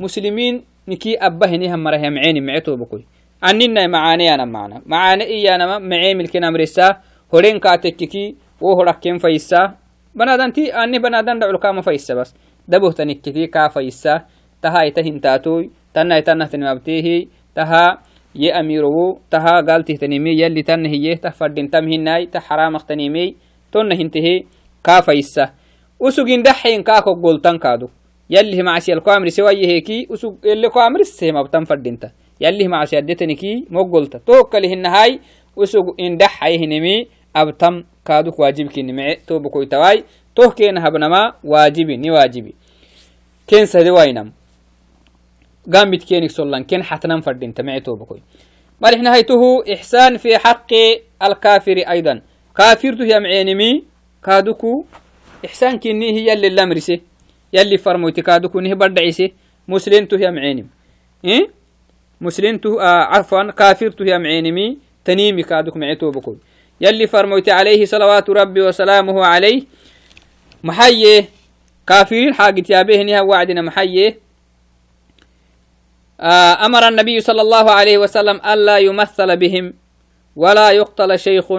مسلمين 0.00 0.64
نكي 0.88 1.16
أبا 1.16 1.46
هنيها 1.46 1.76
مرة 1.76 1.96
معيني 1.96 2.40
معتو 2.40 2.76
بكوي 2.76 3.04
أننا 3.50 3.86
معاني 3.86 4.34
أنا 4.34 4.44
معنا 4.44 4.82
معاني 4.86 5.24
إيانا 5.24 5.78
معي 5.78 6.14
ملكنا 6.14 6.50
مرسا 6.50 6.88
هورين 7.34 7.58
كاتككي 7.58 8.36
وهو 8.60 8.92
كم 9.02 9.18
فيسا 9.18 9.74
بنادان 10.14 10.52
تي 10.52 10.72
أني 10.72 10.98
بنادان 10.98 11.38
دعو 11.38 11.58
كام 11.58 11.80
فيسا 11.80 12.14
بس 12.14 12.34
دبه 12.68 12.92
تنكتي 12.92 13.46
كا 13.46 13.68
فيسا 13.68 14.14
تها 14.62 14.82
يتهن 14.82 15.20
تاتوي 15.20 15.70
تنا 15.94 16.18
يتنه 16.18 16.46
تنمبتيه 16.46 17.26
تها 17.54 17.98
amirowo 18.34 19.20
taha 19.30 19.62
galtihtanimi 19.62 20.38
yalli 20.40 20.64
tanna 20.64 20.88
hiye 20.88 21.16
tah 21.16 21.30
fadintam 21.30 21.86
hinai 21.86 22.26
ta 22.26 22.40
haramaktanimi 22.40 23.36
tonna 23.70 23.94
hintehe 23.94 24.46
kaafayissa 24.82 25.54
usugin 26.00 26.42
daxin 26.42 26.82
kaako 26.82 27.14
goltan 27.14 27.58
kaadu 27.58 27.90
yalih 28.28 28.62
macsiyalko 28.64 29.10
amrise 29.10 29.42
wayeheeki 29.42 30.06
usug 30.10 30.42
eleko 32.40 32.64
amrisehemabtan 32.64 32.66
fadinta 32.66 32.66
yalih 32.66 32.68
macsi 32.68 32.96
adetaniki 32.96 33.66
moggolta 33.70 34.18
tookkalihinahay 34.18 35.18
usug 35.56 35.94
indaxay 35.96 36.58
hinimi 36.58 37.08
abtam 37.34 37.84
kaaduk 38.04 38.38
waajibkinimece 38.38 39.20
tobokoytawai 39.26 40.04
toh 40.34 40.54
kena 40.54 40.80
habnama 40.80 41.34
waajibi 41.44 41.96
ni 41.96 42.10
waajibi 42.10 42.54
ken 43.46 43.66
sade 43.66 43.90
wainam 43.90 44.32
قامت 45.64 46.04
كينك 46.04 46.30
سولان 46.30 46.64
كين 46.64 46.82
حتنام 46.82 47.20
فردين 47.20 47.54
تمعتو 47.54 47.96
بكوي 47.96 48.22
مرح 48.80 49.00
نهايته 49.00 49.72
إحسان 49.72 50.16
في 50.16 50.38
حق 50.38 50.70
الكافر 51.22 51.76
أيضا 51.88 52.20
كافرته 52.56 53.04
يا 53.04 53.18
معينمي 53.18 53.84
كادوكو 54.24 54.84
إحسان 55.44 55.78
كني 55.78 56.12
هي 56.12 56.32
اللي 56.32 56.48
لامرسي 56.48 57.00
يلي 57.52 57.78
فرموتي 57.78 58.22
كادوكو 58.22 58.60
نهي 58.60 58.74
بردعيسي 58.74 59.32
مسلمته 59.68 60.16
يا 60.20 60.30
معينم 60.30 60.68
إيه 61.24 61.48
مسلمته 62.20 62.82
آه 62.82 63.02
عفوا 63.04 63.50
كافرته 63.50 64.04
يا 64.04 64.18
معينمي 64.18 64.78
تنيمي 65.04 65.42
كادوك 65.42 65.76
معتو 65.76 66.10
بكوي 66.10 66.38
يلي 66.80 67.06
فرموتي 67.06 67.50
عليه 67.50 67.84
صلوات 67.84 68.30
ربي 68.30 68.62
وسلامه 68.62 69.24
عليه 69.24 69.62
محيه 70.64 71.28
كافرين 71.86 72.34
حاجة 72.34 72.64
يا 72.70 72.82
به 72.82 73.02
نها 73.02 73.20
وعدنا 73.20 73.62
محيه 73.62 74.24
آه، 76.20 76.66
أمر 76.66 76.88
النبي 76.88 77.20
صلى 77.20 77.42
الله 77.42 77.70
عليه 77.70 77.98
وسلم 77.98 78.40
ألا 78.46 78.78
يمثل 78.78 79.36
بهم 79.36 79.74
ولا 80.36 80.70
يقتل 80.70 81.18
شيخ 81.18 81.50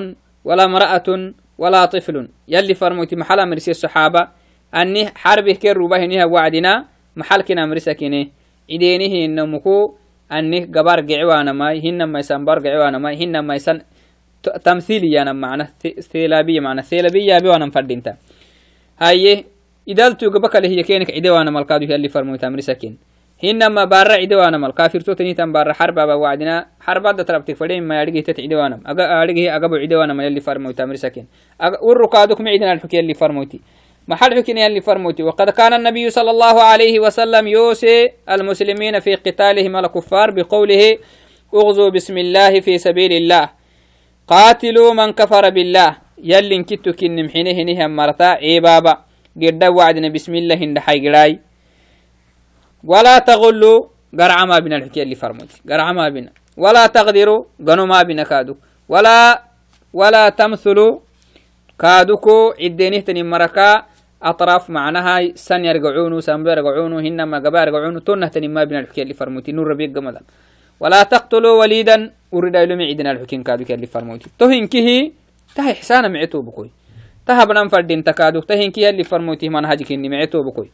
ولا 0.43 0.63
امرأة 0.63 1.33
ولا 1.57 1.85
طفل. 1.85 2.27
يلي 2.47 2.73
فرموت 2.73 3.13
محل 3.13 3.49
مرسي 3.49 3.71
الصحابة 3.71 4.27
أني 4.75 5.07
حربه 5.15 5.53
كير 5.53 5.77
ربهنها 5.77 6.25
وعدنا 6.25 6.85
محل 7.15 7.41
كنا 7.41 7.65
مرسكينه 7.65 8.27
إدينه 8.71 9.25
إنمكو 9.25 9.95
أني 10.31 10.65
قبار 10.75 10.99
قعوانا 11.01 11.51
ماي 11.51 11.89
هن 11.89 12.03
ما 12.03 12.19
يسان 12.19 12.45
بار 12.45 12.59
قعوانا 12.59 12.97
ماي 12.97 13.15
هن 13.23 13.39
ما 13.39 13.55
يسان 13.55 13.81
تمثيلي 14.63 15.21
أنا 15.21 15.33
معنى 15.33 15.67
ثيلابية 16.11 16.59
معنى 16.59 16.81
ثيلابية 16.81 17.39
بوانا 17.39 17.65
مفردينتا 17.65 18.15
هاي 18.99 19.45
إدالتو 19.89 20.29
قبك 20.29 20.55
اللي 20.55 20.67
هي 20.67 20.83
كينك 20.83 21.11
عدوانا 21.11 21.51
ملقادو 21.51 21.85
يلي 21.85 22.07
فرموت 22.09 22.45
مرسكين 22.45 22.97
hinama 23.37 23.85
bara 23.89 24.15
cidewanam 24.17 24.71
kafirtotanitan 24.71 25.51
bara 25.51 25.73
xarbaba 25.73 26.15
wacdina 26.17 26.67
xarbada 26.79 27.25
tarabtik 27.25 27.57
fadhe 27.57 27.81
ma 27.81 27.99
adhigihitat 27.99 28.37
cidewanam 28.39 28.79
adhigihi 28.85 29.49
agabo 29.51 29.75
cidewanam 29.75 30.21
yalli 30.21 30.39
farmoytamrisaken 30.39 31.27
urru 31.83 32.07
kaaduk 32.07 32.39
micidin 32.39 32.69
alxuki 32.69 32.95
yalli 32.95 33.13
farmoyti 33.13 33.59
محل 34.07 34.37
حكين 34.37 34.57
يلي 34.57 34.81
فرموتي. 34.81 35.23
وقد 35.23 35.49
كان 35.49 35.73
النبي 35.73 36.09
صلى 36.09 36.31
الله 36.31 36.61
عليه 36.61 36.99
وسلم 36.99 37.47
يوصي 37.47 38.11
المسلمين 38.29 38.99
في 38.99 39.15
قتالهم 39.15 39.75
الكفار 39.75 40.31
بقوله 40.31 40.97
أغزوا 41.53 41.89
بسم 41.89 42.17
الله 42.17 42.59
في 42.59 42.77
سبيل 42.77 43.13
الله. 43.13 43.49
قاتلوا 44.27 44.93
من 44.93 45.11
كفر 45.13 45.49
بالله. 45.49 45.97
يلي 46.23 46.63
كتو 46.63 46.93
كن 46.93 47.25
محينه 47.25 47.57
نهم 47.63 47.95
مرتا 47.95 48.37
عبابا 48.45 48.93
قد 49.41 49.63
وعدنا 49.63 50.09
بسم 50.09 50.35
الله 50.35 50.55
هند 50.55 50.79
حيقراي. 50.79 51.39
ولا 52.83 53.19
تغلوا 53.19 53.85
قرع 54.19 54.45
ما 54.45 54.59
بنا 54.59 54.75
الحكي 54.75 55.01
اللي 55.01 55.15
فرمت 55.15 55.49
قرع 55.69 55.91
ما 55.91 56.09
بنا. 56.09 56.31
ولا 56.57 56.87
تغدروا 56.87 57.45
قنوا 57.67 57.85
ما 57.85 58.01
بنا 58.03 58.23
كادو. 58.23 58.55
ولا 58.89 59.43
ولا 59.93 60.29
تمثلوا 60.29 60.99
كادوكو 61.79 62.53
عدينه 62.61 62.99
تني 62.99 63.23
مركا 63.23 63.85
أطراف 64.25 64.69
معناها 64.69 65.35
سن 65.35 65.65
يرجعون 65.65 66.21
سن 66.21 66.47
يرجعون 66.47 66.93
هنما 67.05 67.37
قبا 67.39 67.59
يرجعون 67.61 68.03
تنه 68.03 68.27
تني 68.27 68.47
ما 68.47 68.63
بنا 68.63 68.79
الحكي 68.79 69.01
اللي 69.01 69.13
فرمتي 69.13 69.51
نور 69.51 69.67
ربيك 69.67 69.89
جمدا 69.89 70.21
ولا 70.79 71.03
تقتلوا 71.03 71.59
وليدا 71.59 72.11
أريد 72.33 72.55
إلى 72.55 72.75
معدنا 72.75 73.11
الحكي 73.11 73.37
كادوك 73.37 73.71
اللي 73.71 73.87
فرمتي 73.87 74.29
تهين 74.39 74.67
كه 74.67 75.11
تهي 75.55 75.71
إحسانا 75.71 76.07
معتو 76.07 76.41
بكوي. 76.41 76.71
تهبنا 77.27 77.67
فردين 77.67 78.03
تكادو 78.03 78.39
تهين 78.39 78.71
كه 78.71 78.89
اللي 78.89 79.03
فرمتي 79.03 79.49
منهجك 79.49 79.91
إني 79.91 80.09
معتو 80.09 80.43
بكوي. 80.43 80.69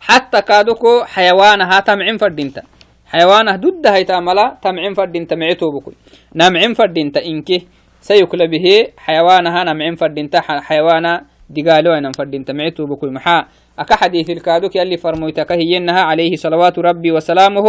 حتى 0.00 0.42
كادوكو 0.42 1.04
حيوانها 1.04 1.80
تمعين 1.80 2.16
فردينتا 2.16 2.62
حيوانه 3.06 3.56
ضد 3.56 3.86
هاي 3.86 4.04
تعملا 4.04 4.58
تمعين 4.62 4.94
فردينتا 4.94 5.36
معتو 5.36 5.70
بكوي. 5.70 5.94
نمعين 6.34 6.74
فردينتا 6.74 7.24
إنكي 7.24 7.66
سيكل 8.00 8.48
به 8.48 8.86
حيوانها 8.96 9.64
نمعين 9.64 9.94
فردينتا 9.94 10.40
حيوانا 10.40 11.24
دقالو 11.50 11.92
أنا 11.92 12.12
فردينتا 12.12 12.52
معتو 12.52 12.86
بكوي 12.86 13.10
محا. 13.10 13.46
أكا 13.78 13.96
حديث 13.96 14.30
الكادوك 14.30 14.76
يلي 14.76 14.96
فرمويتك 14.96 15.52
هينها 15.52 16.00
عليه 16.00 16.36
صلوات 16.36 16.78
ربي 16.78 17.12
وسلامه. 17.12 17.66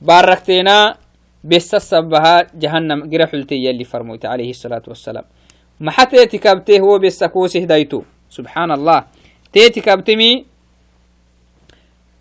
باركتنا 0.00 0.96
بس 1.44 1.74
السبها 1.74 2.46
جهنم 2.54 3.10
قرحلتي 3.10 3.54
يلي 3.54 3.84
فرمويت 3.84 4.26
عليه 4.26 4.50
الصلاة 4.50 4.82
والسلام. 4.88 5.24
ما 5.80 5.90
حتى 5.90 6.26
تكابته 6.26 6.78
هو 6.80 6.98
بس 6.98 7.24
كوسه 7.24 7.64
دايتو. 7.64 8.02
سبحان 8.30 8.70
الله. 8.70 9.04
تيتي 9.52 9.80
كابتمي 9.80 10.44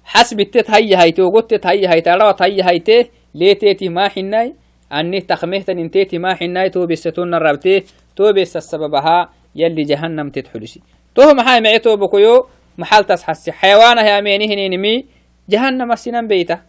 حسبتت 0.04 0.72
هيا 0.72 1.04
هيتي 1.04 1.22
وقلت 1.22 1.68
هيا 1.68 1.94
هيتي 1.94 2.12
روت 2.12 2.42
هيا 2.42 2.70
هيتي 2.70 3.10
ليتيتي 3.36 3.90
ما 3.90 4.08
حناي؟ 4.08 4.54
أني 4.92 5.22
تخمهتن 5.22 5.80
انتيتي 5.80 6.18
ما 6.18 6.34
حناي 6.34 6.70
تو 6.70 6.86
بستون 6.86 7.34
الربتي 7.34 7.84
تو 8.16 8.34
بس 8.34 8.58
السببها 8.58 9.30
يلي 9.56 9.84
جهنم 9.84 10.30
تدحلسي 10.30 10.82
تو 11.16 11.34
محاي 11.34 11.62
معي 11.62 11.80
تو 11.80 11.96
بكيو 11.96 12.48
محل 12.78 13.04
تسحسي 13.04 13.52
حيوانه 13.52 14.02
يا 14.02 14.22
ميني 14.22 14.46
هنينمي 14.46 15.06
جهنم 15.50 15.92
السنان 15.92 16.28
بيته 16.28 16.60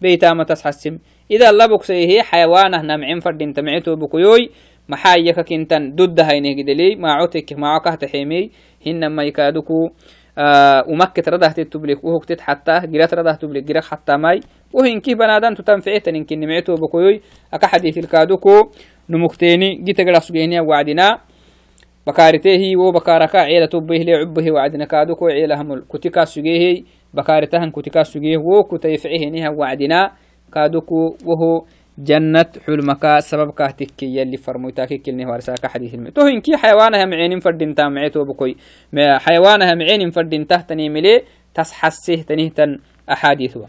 بيتا 0.00 0.32
ما 0.32 0.44
تسحسم 0.44 0.98
إذا 1.30 1.50
الله 1.50 1.66
بكسيه 1.66 2.22
حيوانه 2.22 2.82
نمعين 2.82 3.20
فردين 3.20 3.52
تمعيتو 3.52 3.96
بكيوي 3.96 4.50
محاي 4.88 5.26
يككنتن 5.26 5.94
ضد 5.94 6.20
هينه 6.20 6.62
قدلي 6.62 6.96
ما 6.96 7.12
عوتك 7.12 7.52
ما 7.52 7.68
عوكه 7.68 7.94
تحيمي 7.94 8.50
هنما 8.86 9.22
يكادوكو. 9.22 9.88
آه 10.38 10.84
ومكة 10.88 11.22
رده 11.28 11.48
تتبلك 11.48 12.04
وهو 12.04 12.18
كتت 12.18 12.40
حتى 12.40 12.80
جرات 12.84 13.14
رده 13.14 13.32
تبلك 13.32 13.62
جرك 13.62 13.84
حتى 13.84 14.16
ماي. 14.16 14.40
وهن 14.72 15.00
كي 15.00 15.14
بنادان 15.14 15.54
تتنفعتن 15.54 16.14
إن 16.14 16.24
كن 16.24 16.48
معتو 16.48 16.74
بكوي 16.74 17.20
أكا 17.54 17.66
حديث 17.66 17.98
الكادوكو. 17.98 18.70
نمكتيني 19.10 19.82
جيت 19.84 20.00
قرأ 20.00 20.18
سجينيا 20.18 20.60
وعدنا. 20.60 21.18
بكارته 22.06 22.76
و 22.76 22.92
بكاركا 22.92 23.38
عيلة 23.38 23.66
تبه 23.66 23.96
لي 23.96 24.14
عبه 24.14 24.52
وعدنا 24.52 24.84
كادوكو 24.84 25.26
عيلة 25.26 25.60
هم 25.60 25.84
كتكا 25.92 26.24
سجيه. 26.24 26.82
بكارتهن 27.14 27.70
كتكا 27.70 28.02
سجيه 28.02 28.36
و 28.36 28.62
كتيفعه 28.62 29.30
نها 29.30 29.50
وعدنا 29.50 30.10
كادوكو 30.54 31.16
وهو 31.26 31.64
جنة 31.98 32.46
حلمك. 32.66 33.18
سبب 33.18 33.50
كهتك 33.50 34.02
يلي 34.02 34.36
فرموتاك 34.36 34.88
كلني 35.06 35.26
وارساك 35.26 35.66
حديث 35.66 35.94
المي. 35.94 36.10
تو 36.10 36.26
إنكي 36.26 36.56
حيوانها 36.56 37.04
معين 37.04 37.40
فردين 37.40 37.74
تا 37.74 37.88
معيتو 37.88 38.24
بكوي 38.24 38.56
حيوانها 38.96 39.74
معين 39.74 40.10
فردين 40.10 40.46
تهتني 40.46 40.88
ملي 40.88 41.22
تسحسه 41.54 42.22
تنهتن 42.22 42.78
أحاديثها. 43.10 43.66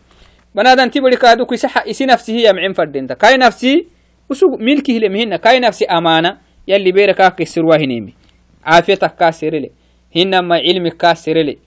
بنادن 0.56 0.92
تبري 0.92 1.16
كادو 1.16 1.46
كي 1.46 1.58
سح 1.58 1.88
إسي 1.88 2.06
نفسي 2.06 2.34
هي 2.38 2.54
معين 2.54 2.74
فردين 2.74 3.08
تا. 3.08 3.14
كاي 3.14 3.38
نفسي؟ 3.38 3.88
وسوق 4.30 4.60
ملكي 4.60 5.00
لمهن. 5.00 5.36
كاي 5.36 5.60
نفسي 5.60 5.86
أمانة. 5.86 6.38
يلي 6.68 6.92
بيركا 6.92 7.30
كسروا 7.30 7.76
هنيمي 7.76 8.14
عافيتك 8.66 9.16
كاسر 9.16 9.50
لي 9.50 9.72
هنما 10.16 10.56
علمك 10.56 10.98
كاسر 10.98 11.38
لي 11.38 11.58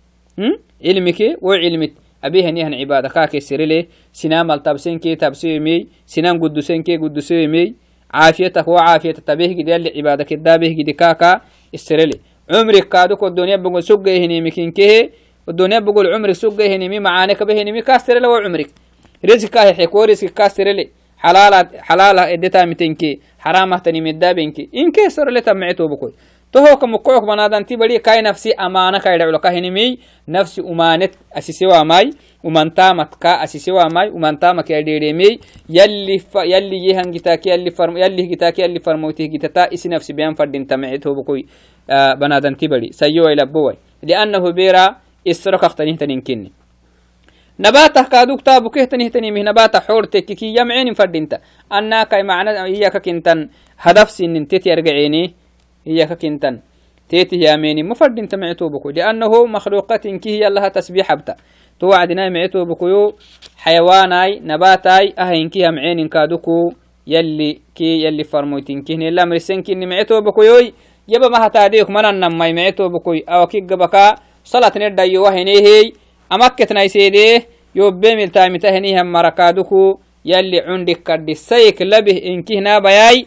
علمك 0.84 1.20
وعلمك 1.42 1.92
أبيه 2.24 2.50
نيهن 2.50 2.74
عبادة. 2.74 3.08
كاكي 3.08 3.40
سريلي. 3.40 3.86
سنام 4.12 4.50
التبسين 4.50 4.98
كي 4.98 5.14
تبسيمي. 5.14 5.86
سنام 6.06 6.40
قدسين 6.42 6.82
كي 6.82 6.96
قدسيمي 6.96 7.74
عافيتك. 8.14 8.68
وعافيتك 8.68 9.24
تبيه 9.26 9.52
قد 9.58 9.68
يلي 9.68 9.92
عبادة 9.96 10.24
كدابيه 10.24 10.76
قد 10.78 10.90
كاكا 10.90 11.40
السريلي 11.74 12.18
عمرك 12.50 12.88
كادوك 12.88 13.24
الدنيا 13.24 13.56
بقول 13.56 13.82
سقه 13.82 14.16
هني 14.16 14.40
مكين 14.40 14.70
كيه 14.70 15.10
والدنيا 15.46 15.78
بقول 15.78 16.14
عمرك 16.14 16.32
سقه 16.32 16.66
هني 16.66 16.88
مي. 16.88 16.98
معانك 16.98 17.42
به 17.42 17.62
هني 17.62 17.72
مي 17.72 17.82
كاسر 17.82 18.18
لو 18.18 18.34
عمرك. 18.34 18.70
رزقك 19.24 19.58
حكو 19.58 20.04
رزقك 20.04 20.32
كاسر 20.34 20.64
لي 20.64 20.88
حلال 21.18 21.68
حلال 21.78 22.18
إديتا 22.18 22.64
متنكي 22.64 23.20
حرامه 23.38 23.78
تني 23.78 24.00
مدابنكي 24.00 24.68
إن 24.74 24.90
كي 24.92 25.10
سر 25.10 25.30
لي 25.30 25.40
تمعتو 25.40 25.88
بكوي. 25.88 26.12
أسيسوا 31.36 31.82
ماي. 31.82 32.10
ومن 32.44 32.74
تامت 32.74 33.14
كا 33.20 33.44
أسيسوا 33.44 33.84
ماي. 33.92 34.08
ومن 34.10 34.38
تامك 34.38 34.70
يا 34.70 34.80
ديريمي 34.80 35.38
يلي 35.68 36.18
ف... 36.18 36.34
يلي 36.36 36.78
يهن 36.88 37.10
جتاك 37.10 37.46
يلي 37.46 37.70
فرم 37.70 37.96
يلي 37.96 38.22
جتاك 38.26 38.58
يلي 38.58 38.80
فرموته 38.80 39.24
جتتا 39.24 39.74
إسي 39.74 39.88
نفسي 39.88 40.12
بيان 40.12 40.34
فردين 40.34 40.66
تمعته 40.66 41.14
بكوي 41.14 41.46
آه 41.90 42.14
بنادنتي 42.14 42.68
بدي 42.68 42.92
سيوا 42.92 43.30
إلى 43.30 43.46
بوي. 43.46 43.74
لأنه 44.02 44.50
بيرا 44.52 44.96
إسرق 45.28 45.64
اختنيه 45.64 45.96
تنينكني 45.96 46.52
نباته 47.60 48.02
كادوك 48.02 48.40
تابو 48.40 48.70
كهتني 48.70 49.06
هتني 49.06 49.30
مه 49.30 49.42
نباته 49.42 49.80
حور 49.80 50.04
تككي 50.04 50.54
يمعين 50.58 50.94
فردينتا 50.94 51.38
أنا 51.72 52.02
كاي 52.04 52.22
معنى 52.22 52.64
إياك 52.64 52.96
كنتن 53.04 53.48
هدف 53.78 54.10
سن 54.10 54.46
تتي 54.46 54.74
أرجعيني 55.88 56.00
إياك 56.00 56.12
كنتن. 56.18 56.60
تيتي 57.08 57.36
ياميني 57.36 57.82
مفردين 57.82 58.28
تمعتو 58.28 58.68
بكو 58.68 58.90
لأنه 58.90 59.46
مخلوقات 59.46 60.06
كي 60.06 60.30
هي 60.30 60.46
الله 60.46 60.68
تسبيح 60.68 61.14
بتا 61.14 61.34
توعدنا 61.80 62.28
معتو 62.28 62.64
بكو 62.64 63.12
حيواناي 63.56 64.40
نباتاي 64.44 65.14
أهين 65.18 65.48
كي 65.48 65.70
معين 65.70 66.08
كادوكو 66.08 66.72
يلي 67.06 67.58
كي 67.74 68.04
يلي 68.04 68.24
فرموتين 68.24 68.82
كي 68.82 68.96
لا 68.96 69.24
مرسين 69.24 69.62
كي 69.62 69.74
معتو 69.74 70.20
بكو 70.20 70.42
يوي. 70.42 70.72
يبا 71.08 71.28
ما 71.28 71.46
هتاديك 71.46 71.90
من 71.90 72.04
النمي 72.04 72.52
معتو 72.52 72.88
بكو 72.88 73.14
أو 73.28 73.46
كي 73.46 73.60
بكا 73.60 74.14
صلاة 74.44 74.72
ندى 74.76 75.02
يوهني 75.02 75.56
هي 75.66 75.92
amakketnaisede 76.30 77.48
yobbemiltamitahenihan 77.74 79.06
marakaduku 79.06 80.00
yalli 80.24 80.60
cundik 80.60 81.00
kadhisayik 81.00 81.80
labih 81.80 82.20
inkihnabayai 82.20 83.26